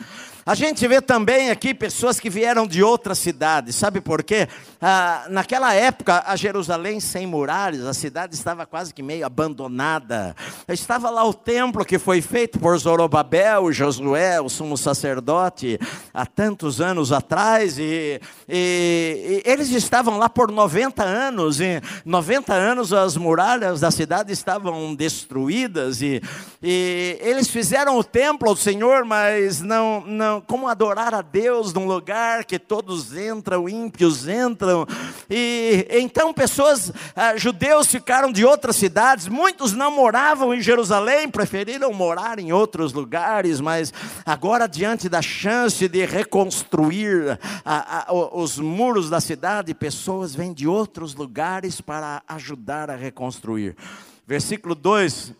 [0.46, 4.50] A gente vê também aqui pessoas que vieram de outras cidades, sabe por quê?
[4.82, 10.36] Ah, naquela época, a Jerusalém sem muralhas, a cidade estava quase que meio abandonada.
[10.68, 15.80] Estava lá o templo que foi feito por Zorobabel, Josué, o sumo sacerdote,
[16.14, 22.54] há tantos anos atrás, e, e, e eles estavam lá por 90 anos, e 90
[22.54, 26.22] anos as muralhas da cidade estavam destruídas, e,
[26.62, 31.86] e eles fizeram o templo ao Senhor, mas não, não como adorar a Deus num
[31.86, 34.86] lugar que todos entram, ímpios entram.
[35.30, 41.93] E então pessoas, ah, judeus ficaram de outras cidades, muitos não moravam em Jerusalém, preferiram
[41.93, 43.93] morar em outros lugares, mas
[44.26, 50.67] agora diante da chance de reconstruir a, a, os muros da cidade, pessoas vêm de
[50.67, 53.76] outros lugares para ajudar a reconstruir.
[54.26, 55.34] Versículo 2,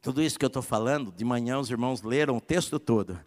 [0.00, 3.18] tudo isso que eu estou falando, de manhã os irmãos leram o texto todo.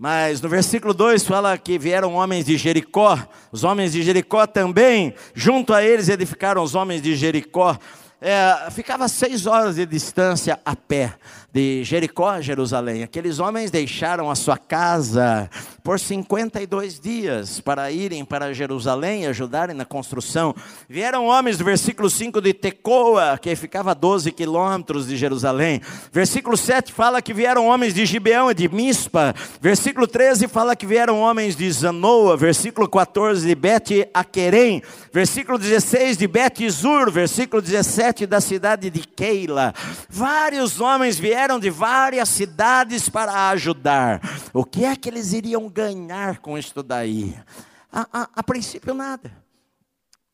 [0.00, 3.18] Mas no versículo 2 fala que vieram homens de Jericó,
[3.50, 7.76] os homens de Jericó também, junto a eles edificaram os homens de Jericó.
[8.20, 11.14] É, ficava seis horas de distância a pé
[11.50, 13.02] de Jericó a Jerusalém.
[13.02, 15.48] Aqueles homens deixaram a sua casa
[15.82, 20.54] por 52 dias para irem para Jerusalém e ajudarem na construção.
[20.86, 25.80] Vieram homens do versículo 5 de Tecoa, que ficava a 12 quilômetros de Jerusalém.
[26.12, 29.34] Versículo 7 fala que vieram homens de Gibeão e de Mispa.
[29.58, 32.36] Versículo 13 fala que vieram homens de Zanoa.
[32.36, 34.82] Versículo 14 de Bet Aquerem.
[35.10, 37.10] Versículo 16 de Bet Zur.
[37.10, 39.72] Versículo 17 da cidade de Keila.
[40.10, 44.20] Vários homens vieram vieram de várias cidades para ajudar.
[44.52, 47.32] O que é que eles iriam ganhar com isso daí?
[47.92, 49.30] A, a, a princípio, nada.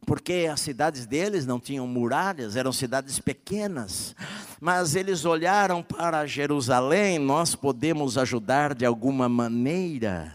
[0.06, 4.16] porque as cidades deles não tinham muralhas, eram cidades pequenas,
[4.58, 10.32] mas eles olharam para Jerusalém, nós podemos ajudar de alguma maneira.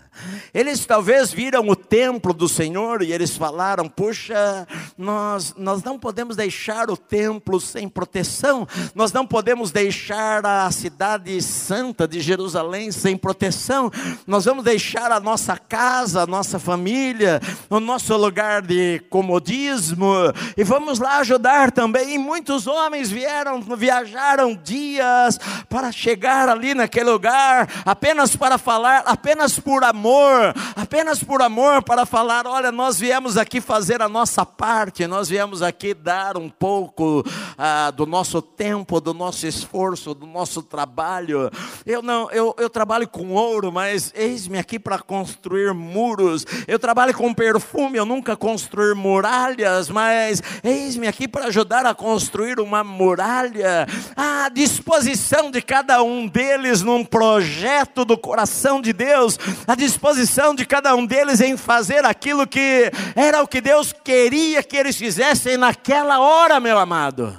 [0.54, 4.68] Eles talvez viram o templo do Senhor e eles falaram: Puxa,
[4.98, 11.42] nós, nós não podemos deixar o templo sem proteção, nós não podemos deixar a cidade
[11.42, 13.92] santa de Jerusalém sem proteção,
[14.26, 17.40] nós vamos deixar a nossa casa, a nossa família,
[17.70, 20.14] o nosso lugar de comodismo
[20.58, 22.16] e vamos lá ajudar também.
[22.16, 25.40] E muitos homens vieram, viajaram dias
[25.70, 31.84] para chegar ali naquele lugar, apenas para falar, apenas por amor amor, apenas por amor,
[31.84, 36.50] para falar: olha, nós viemos aqui fazer a nossa parte, nós viemos aqui dar um
[36.50, 37.24] pouco
[37.58, 41.52] ah, do nosso tempo, do nosso esforço, do nosso trabalho.
[41.86, 46.46] Eu não, eu, eu trabalho com ouro, mas eis-me aqui para construir muros.
[46.68, 52.60] Eu trabalho com perfume, eu nunca construir muralhas, mas eis-me aqui para ajudar a construir
[52.60, 53.86] uma muralha.
[54.16, 59.38] A disposição de cada um deles num projeto do coração de Deus,
[59.68, 63.92] a disposição disposição de cada um deles em fazer aquilo que era o que Deus
[63.92, 67.38] queria que eles fizessem naquela hora, meu amado.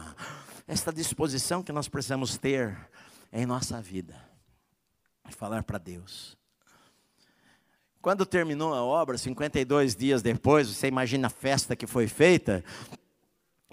[0.68, 2.76] Esta disposição que nós precisamos ter
[3.32, 4.14] em nossa vida,
[5.26, 6.36] e falar para Deus.
[8.02, 12.62] Quando terminou a obra, 52 dias depois, você imagina a festa que foi feita,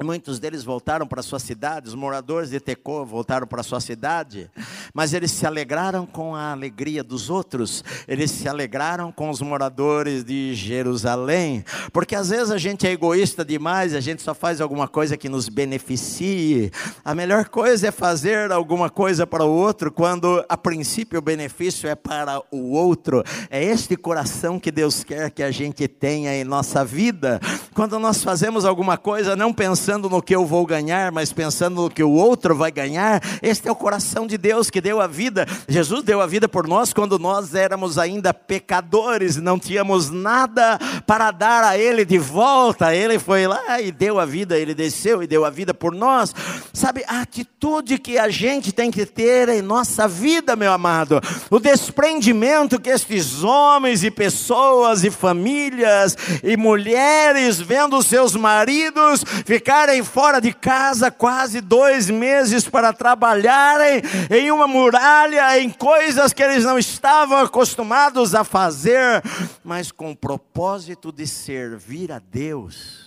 [0.04, 4.48] Muitos deles voltaram para sua cidade, os moradores de Tecô voltaram para sua cidade,
[4.94, 10.24] mas eles se alegraram com a alegria dos outros, eles se alegraram com os moradores
[10.24, 14.88] de Jerusalém, porque às vezes a gente é egoísta demais, a gente só faz alguma
[14.88, 16.72] coisa que nos beneficie.
[17.04, 21.90] A melhor coisa é fazer alguma coisa para o outro quando a princípio o benefício
[21.90, 23.24] é para o outro.
[23.50, 27.40] É este coração que Deus quer que a gente tenha em nossa vida.
[27.74, 31.84] Quando nós fazemos alguma coisa não pensando pensando no que eu vou ganhar, mas pensando
[31.84, 33.24] no que o outro vai ganhar.
[33.42, 35.48] Este é o coração de Deus que deu a vida.
[35.66, 40.78] Jesus deu a vida por nós quando nós éramos ainda pecadores, não tínhamos nada
[41.08, 42.94] para dar a Ele de volta.
[42.94, 46.36] Ele foi lá e deu a vida, Ele desceu e deu a vida por nós.
[46.74, 51.62] Sabe, a atitude que a gente tem que ter em nossa vida, meu amado, o
[51.62, 60.04] desprendimento que estes homens e pessoas e famílias e mulheres vendo seus maridos ficar ficarem
[60.04, 64.02] fora de casa quase dois meses para trabalharem
[64.32, 69.22] em uma muralha, em coisas que eles não estavam acostumados a fazer,
[69.64, 73.06] mas com o propósito de servir a Deus,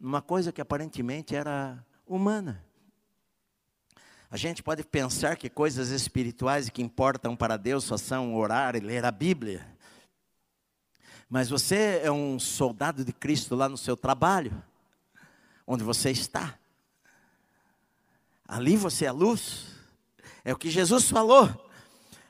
[0.00, 2.64] uma coisa que aparentemente era humana.
[4.32, 8.80] A gente pode pensar que coisas espirituais que importam para Deus só são orar e
[8.80, 9.64] ler a Bíblia.
[11.30, 14.60] Mas você é um soldado de Cristo lá no seu trabalho
[15.72, 16.58] onde você está.
[18.46, 19.66] Ali você é luz.
[20.44, 21.48] É o que Jesus falou.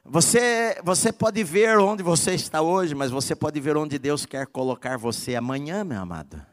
[0.04, 4.46] Você, você pode ver onde você está hoje, mas você pode ver onde Deus quer
[4.46, 6.44] colocar você amanhã, meu amado.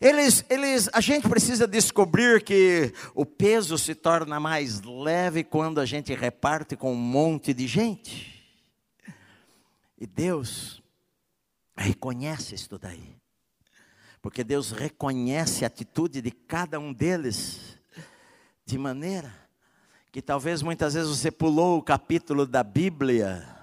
[0.00, 5.86] Eles, eles, a gente precisa descobrir que o peso se torna mais leve quando a
[5.86, 8.38] gente reparte com um monte de gente.
[9.98, 10.80] E Deus
[11.76, 13.17] reconhece isso daí
[14.20, 17.78] porque Deus reconhece a atitude de cada um deles,
[18.64, 19.32] de maneira
[20.10, 23.57] que talvez muitas vezes você pulou o capítulo da Bíblia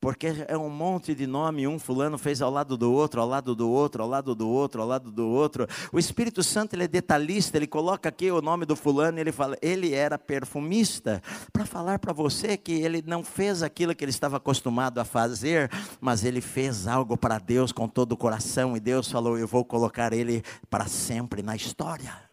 [0.00, 3.54] porque é um monte de nome, um fulano fez ao lado do outro, ao lado
[3.54, 5.66] do outro, ao lado do outro, ao lado do outro.
[5.92, 9.56] O Espírito Santo ele é detalhista, ele coloca aqui o nome do fulano, ele fala,
[9.60, 11.22] ele era perfumista,
[11.52, 15.70] para falar para você que ele não fez aquilo que ele estava acostumado a fazer,
[16.00, 19.64] mas ele fez algo para Deus com todo o coração, e Deus falou, eu vou
[19.64, 22.25] colocar ele para sempre na história.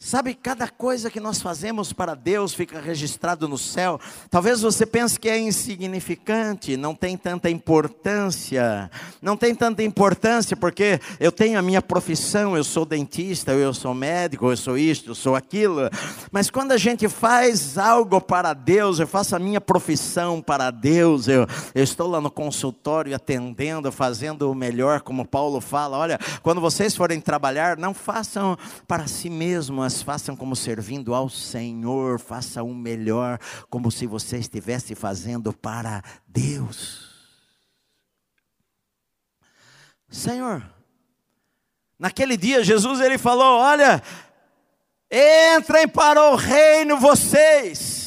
[0.00, 3.98] Sabe, cada coisa que nós fazemos para Deus fica registrado no céu.
[4.30, 8.88] Talvez você pense que é insignificante, não tem tanta importância.
[9.20, 13.92] Não tem tanta importância porque eu tenho a minha profissão, eu sou dentista, eu sou
[13.92, 15.90] médico, eu sou isto, eu sou aquilo.
[16.30, 21.26] Mas quando a gente faz algo para Deus, eu faço a minha profissão para Deus,
[21.28, 25.96] eu, eu estou lá no consultório atendendo, fazendo o melhor, como Paulo fala.
[25.96, 28.56] Olha, quando vocês forem trabalhar, não façam
[28.86, 33.38] para si mesmos mas façam como servindo ao Senhor, faça o melhor,
[33.70, 37.08] como se você estivesse fazendo para Deus.
[40.10, 40.62] Senhor,
[41.98, 44.02] naquele dia Jesus ele falou: Olha,
[45.10, 47.97] entrem para o reino vocês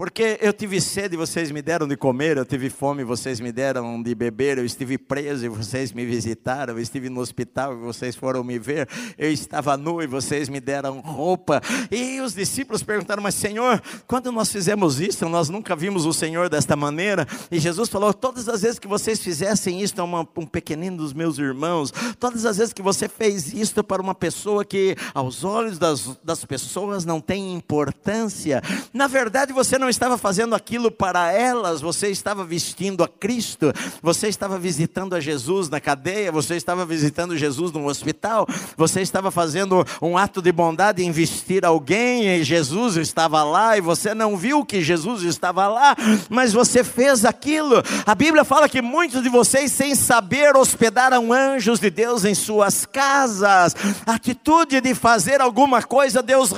[0.00, 3.38] Porque eu tive sede e vocês me deram de comer, eu tive fome e vocês
[3.38, 7.74] me deram de beber, eu estive preso e vocês me visitaram, eu estive no hospital
[7.74, 8.88] e vocês foram me ver,
[9.18, 11.60] eu estava nu e vocês me deram roupa.
[11.90, 16.48] E os discípulos perguntaram: Mas Senhor, quando nós fizemos isso, nós nunca vimos o Senhor
[16.48, 17.28] desta maneira.
[17.50, 21.12] E Jesus falou: Todas as vezes que vocês fizessem isto a uma, um pequenino dos
[21.12, 25.78] meus irmãos, todas as vezes que você fez isto para uma pessoa que aos olhos
[25.78, 28.62] das, das pessoas não tem importância,
[28.94, 33.72] na verdade você não estava fazendo aquilo para elas, você estava vestindo a Cristo,
[34.02, 39.30] você estava visitando a Jesus na cadeia, você estava visitando Jesus no hospital, você estava
[39.30, 44.36] fazendo um ato de bondade em vestir alguém, e Jesus estava lá, e você não
[44.36, 45.96] viu que Jesus estava lá,
[46.28, 47.82] mas você fez aquilo.
[48.06, 52.86] A Bíblia fala que muitos de vocês, sem saber, hospedaram anjos de Deus em suas
[52.86, 53.74] casas.
[54.06, 56.52] A atitude de fazer alguma coisa, Deus,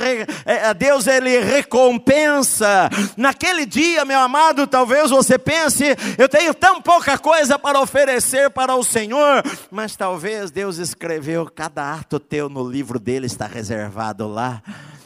[0.45, 2.91] é, Deus ele recompensa.
[3.23, 5.85] Naquele dia, meu amado, talvez você pense:
[6.19, 11.95] eu tenho tão pouca coisa para oferecer para o Senhor, mas talvez Deus escreveu cada
[11.95, 14.61] ato teu no livro dele, está reservado lá,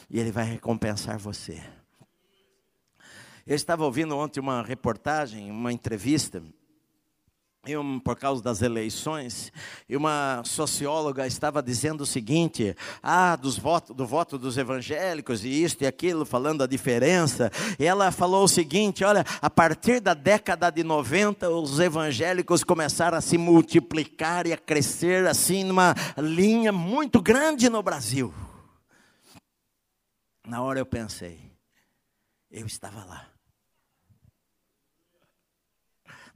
[0.09, 1.61] e Ele vai recompensar você.
[3.45, 6.41] Eu estava ouvindo ontem uma reportagem, uma entrevista,
[8.03, 9.51] por causa das eleições,
[9.87, 15.49] e uma socióloga estava dizendo o seguinte: ah, dos voto, do voto dos evangélicos, e
[15.49, 17.51] isto e aquilo, falando a diferença.
[17.79, 23.17] E ela falou o seguinte: olha, a partir da década de 90, os evangélicos começaram
[23.17, 28.33] a se multiplicar e a crescer assim, numa linha muito grande no Brasil.
[30.45, 31.51] Na hora eu pensei,
[32.49, 33.36] eu estava lá.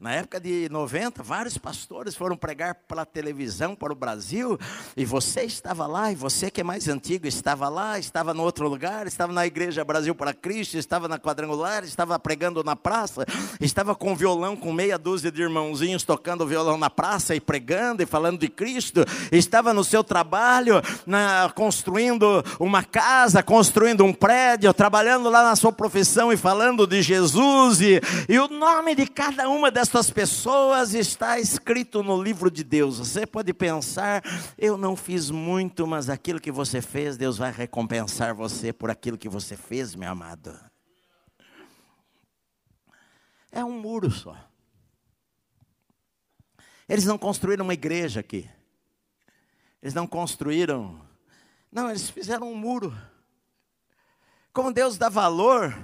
[0.02, 4.58] Na época de 90, vários pastores foram pregar pela televisão para o Brasil,
[4.98, 8.68] e você estava lá, e você que é mais antigo estava lá, estava no outro
[8.68, 13.28] lugar, estava na Igreja Brasil para Cristo, estava na quadrangular, estava pregando na praça,
[13.60, 18.08] estava com violão com meia dúzia de irmãozinhos tocando violão na praça e pregando e
[18.08, 25.30] falando de Cristo, estava no seu trabalho, na, construindo uma casa, construindo um prédio, trabalhando
[25.30, 29.70] lá na sua profissão e falando de Jesus, e, e o nome de cada uma
[29.70, 32.98] dessas estas pessoas está escrito no livro de Deus.
[32.98, 34.24] Você pode pensar,
[34.58, 39.18] eu não fiz muito, mas aquilo que você fez, Deus vai recompensar você por aquilo
[39.18, 40.58] que você fez, meu amado.
[43.52, 44.34] É um muro só.
[46.88, 48.50] Eles não construíram uma igreja aqui.
[49.82, 51.02] Eles não construíram.
[51.70, 52.98] Não, eles fizeram um muro.
[54.54, 55.76] Como Deus dá valor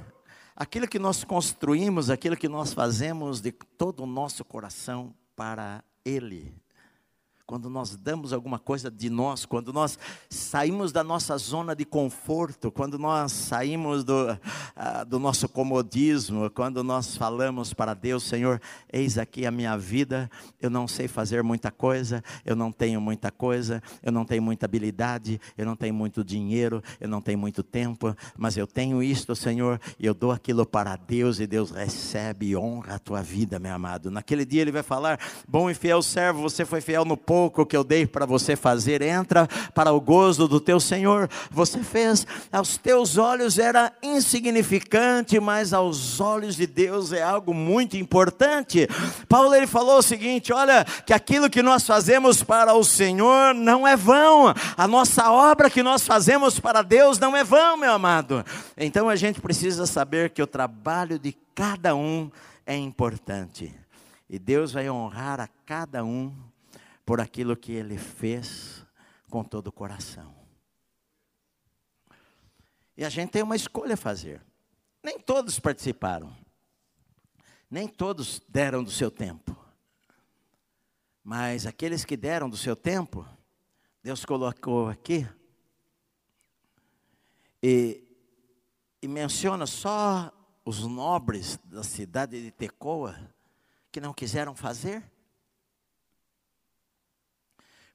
[0.58, 6.52] aquilo que nós construímos, aquilo que nós fazemos de todo o nosso coração para Ele
[7.48, 9.98] quando nós damos alguma coisa de nós, quando nós
[10.30, 16.84] saímos da nossa zona de conforto, quando nós saímos do, uh, do nosso comodismo, quando
[16.84, 20.30] nós falamos para Deus, Senhor, eis aqui a minha vida,
[20.62, 24.66] eu não sei fazer muita coisa, eu não tenho muita coisa, eu não tenho muita
[24.66, 29.34] habilidade, eu não tenho muito dinheiro, eu não tenho muito tempo, mas eu tenho isto,
[29.38, 33.58] Senhor, e eu dou aquilo para Deus e Deus recebe e honra a tua vida,
[33.58, 34.12] meu amado.
[34.12, 35.18] Naquele dia ele vai falar:
[35.48, 38.56] Bom e fiel servo, você foi fiel no pouco pouco que eu dei para você
[38.56, 41.30] fazer, entra para o gozo do teu Senhor.
[41.52, 47.96] Você fez, aos teus olhos era insignificante, mas aos olhos de Deus é algo muito
[47.96, 48.90] importante.
[49.30, 53.88] Paulo ele falou o seguinte: olha, que aquilo que nós fazemos para o Senhor não
[53.88, 58.44] é vão, a nossa obra que nós fazemos para Deus não é vão, meu amado.
[58.76, 62.32] Então a gente precisa saber que o trabalho de cada um
[62.66, 63.72] é importante.
[64.28, 66.47] E Deus vai honrar a cada um
[67.08, 68.86] por aquilo que ele fez
[69.30, 70.36] com todo o coração.
[72.98, 74.46] E a gente tem uma escolha a fazer.
[75.02, 76.36] Nem todos participaram.
[77.72, 79.58] Nem todos deram do seu tempo.
[81.24, 83.26] Mas aqueles que deram do seu tempo,
[84.04, 85.26] Deus colocou aqui.
[87.64, 88.04] E,
[89.02, 90.30] e menciona só
[90.66, 93.18] os nobres da cidade de Tecoa
[93.94, 95.10] que não quiseram fazer.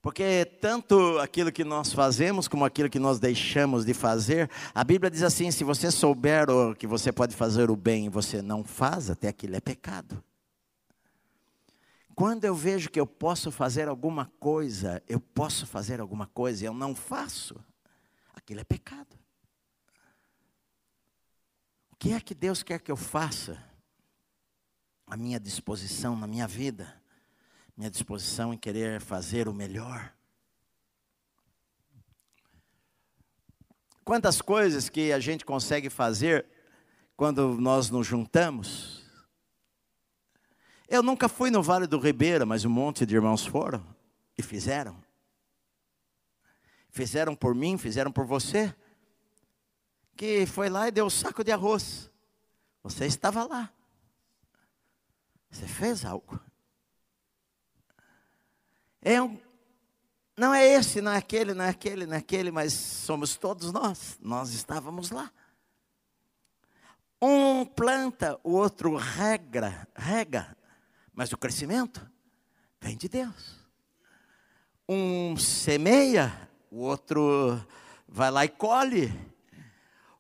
[0.02, 5.08] Porque tanto aquilo que nós fazemos como aquilo que nós deixamos de fazer, a Bíblia
[5.08, 9.08] diz assim: se você souber que você pode fazer o bem e você não faz,
[9.08, 10.22] até aquilo é pecado.
[12.16, 16.66] Quando eu vejo que eu posso fazer alguma coisa, eu posso fazer alguma coisa e
[16.66, 17.54] eu não faço,
[18.34, 19.16] aquilo é pecado.
[21.92, 23.56] O que é que Deus quer que eu faça?
[25.06, 27.01] A minha disposição na minha vida
[27.76, 30.12] minha disposição em querer fazer o melhor.
[34.04, 36.46] Quantas coisas que a gente consegue fazer
[37.22, 39.02] quando nós nos juntamos.
[40.88, 43.80] Eu nunca fui no Vale do Ribeira, mas um monte de irmãos foram
[44.36, 45.00] e fizeram.
[46.90, 48.74] Fizeram por mim, fizeram por você.
[50.16, 52.10] Que foi lá e deu um saco de arroz.
[52.82, 53.72] Você estava lá.
[55.50, 56.40] Você fez algo.
[59.02, 59.36] É um,
[60.36, 63.72] não é esse, não é aquele, não é aquele, não é aquele, mas somos todos
[63.72, 64.18] nós.
[64.22, 65.30] Nós estávamos lá.
[67.20, 70.56] Um planta, o outro regra, rega,
[71.12, 72.04] mas o crescimento
[72.80, 73.60] vem de Deus.
[74.88, 77.64] Um semeia, o outro
[78.08, 79.12] vai lá e colhe.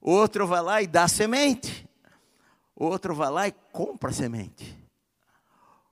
[0.00, 1.88] O outro vai lá e dá semente.
[2.74, 4.78] O outro vai lá e compra semente.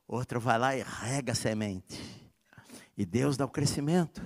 [0.07, 2.19] O outro vai lá e rega semente.
[2.97, 4.22] E Deus dá o crescimento.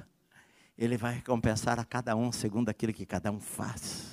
[0.76, 4.12] Ele vai recompensar a cada um segundo aquilo que cada um faz.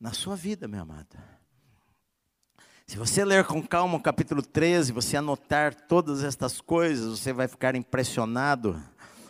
[0.00, 1.18] Na sua vida, meu amado.
[2.86, 7.46] Se você ler com calma o capítulo 13, você anotar todas estas coisas, você vai
[7.46, 8.82] ficar impressionado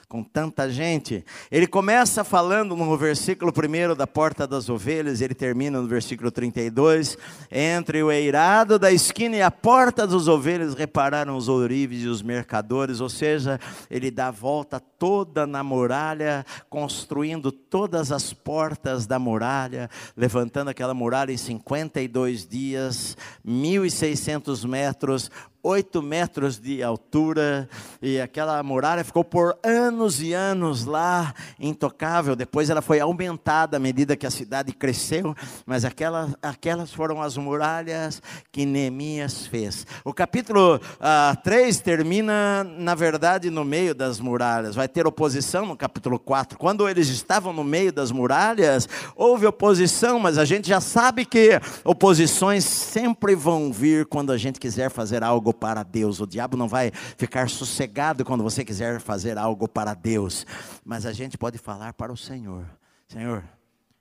[0.09, 1.23] com tanta gente.
[1.51, 7.19] Ele começa falando no versículo 1 da porta das ovelhas, ele termina no versículo 32.
[7.53, 12.23] Entre o eirado da esquina e a porta das ovelhas repararam os ourives e os
[12.23, 19.19] mercadores, ou seja, ele dá a volta toda na muralha, construindo todas as portas da
[19.19, 23.15] muralha, levantando aquela muralha em 52 dias,
[23.47, 25.31] 1.600 metros,
[25.63, 27.69] oito metros de altura,
[28.01, 32.37] e aquela muralha ficou por anos e anos lá, intocável.
[32.37, 35.35] Depois ela foi aumentada à medida que a cidade cresceu,
[35.67, 39.87] mas aquelas, aquelas foram as muralhas que Neemias fez.
[40.05, 44.75] O capítulo ah, 3 termina, na verdade, no meio das muralhas.
[44.75, 46.59] Vai ter oposição no capítulo 4.
[46.59, 51.61] Quando eles estavam no meio das muralhas, houve oposição, mas a gente já sabe que
[51.85, 56.21] oposições sempre vão vir quando a gente quiser fazer algo para Deus.
[56.21, 60.47] O diabo não vai ficar sossegado quando você quiser fazer algo para Deus.
[60.85, 62.67] Mas a gente pode falar para o Senhor:
[63.07, 63.45] Senhor,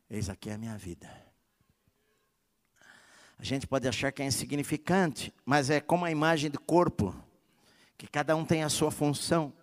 [0.10, 1.10] eis aqui a minha vida.
[3.40, 7.16] A gente pode achar que é insignificante, mas é como a imagem do corpo,
[7.96, 9.54] que cada um tem a sua função.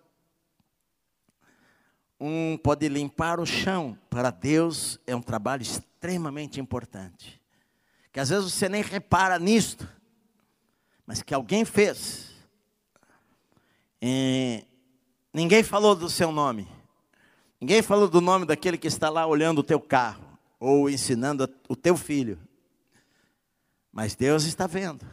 [2.17, 7.41] Um pode limpar o chão, para Deus é um trabalho extremamente importante.
[8.13, 9.85] Que às vezes você nem repara nisto,
[11.05, 12.31] mas que alguém fez.
[14.01, 14.63] E
[15.33, 16.67] ninguém falou do seu nome.
[17.59, 20.23] Ninguém falou do nome daquele que está lá olhando o teu carro
[20.59, 22.39] ou ensinando o teu filho.
[23.91, 25.05] Mas Deus está vendo.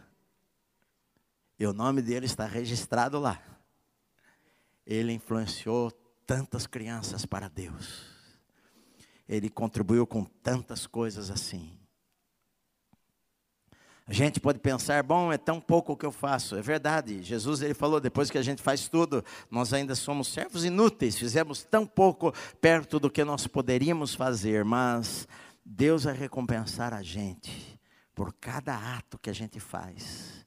[1.59, 3.41] E o nome dele está registrado lá.
[4.85, 5.91] Ele influenciou
[6.27, 8.03] tantas crianças para Deus.
[9.29, 11.79] Ele contribuiu com tantas coisas assim.
[14.07, 16.57] A gente pode pensar, bom, é tão pouco que eu faço.
[16.57, 17.23] É verdade.
[17.23, 21.17] Jesus ele falou, depois que a gente faz tudo, nós ainda somos servos inúteis.
[21.17, 25.29] Fizemos tão pouco perto do que nós poderíamos fazer, mas
[25.65, 27.79] Deus vai recompensar a gente
[28.15, 30.45] por cada ato que a gente faz.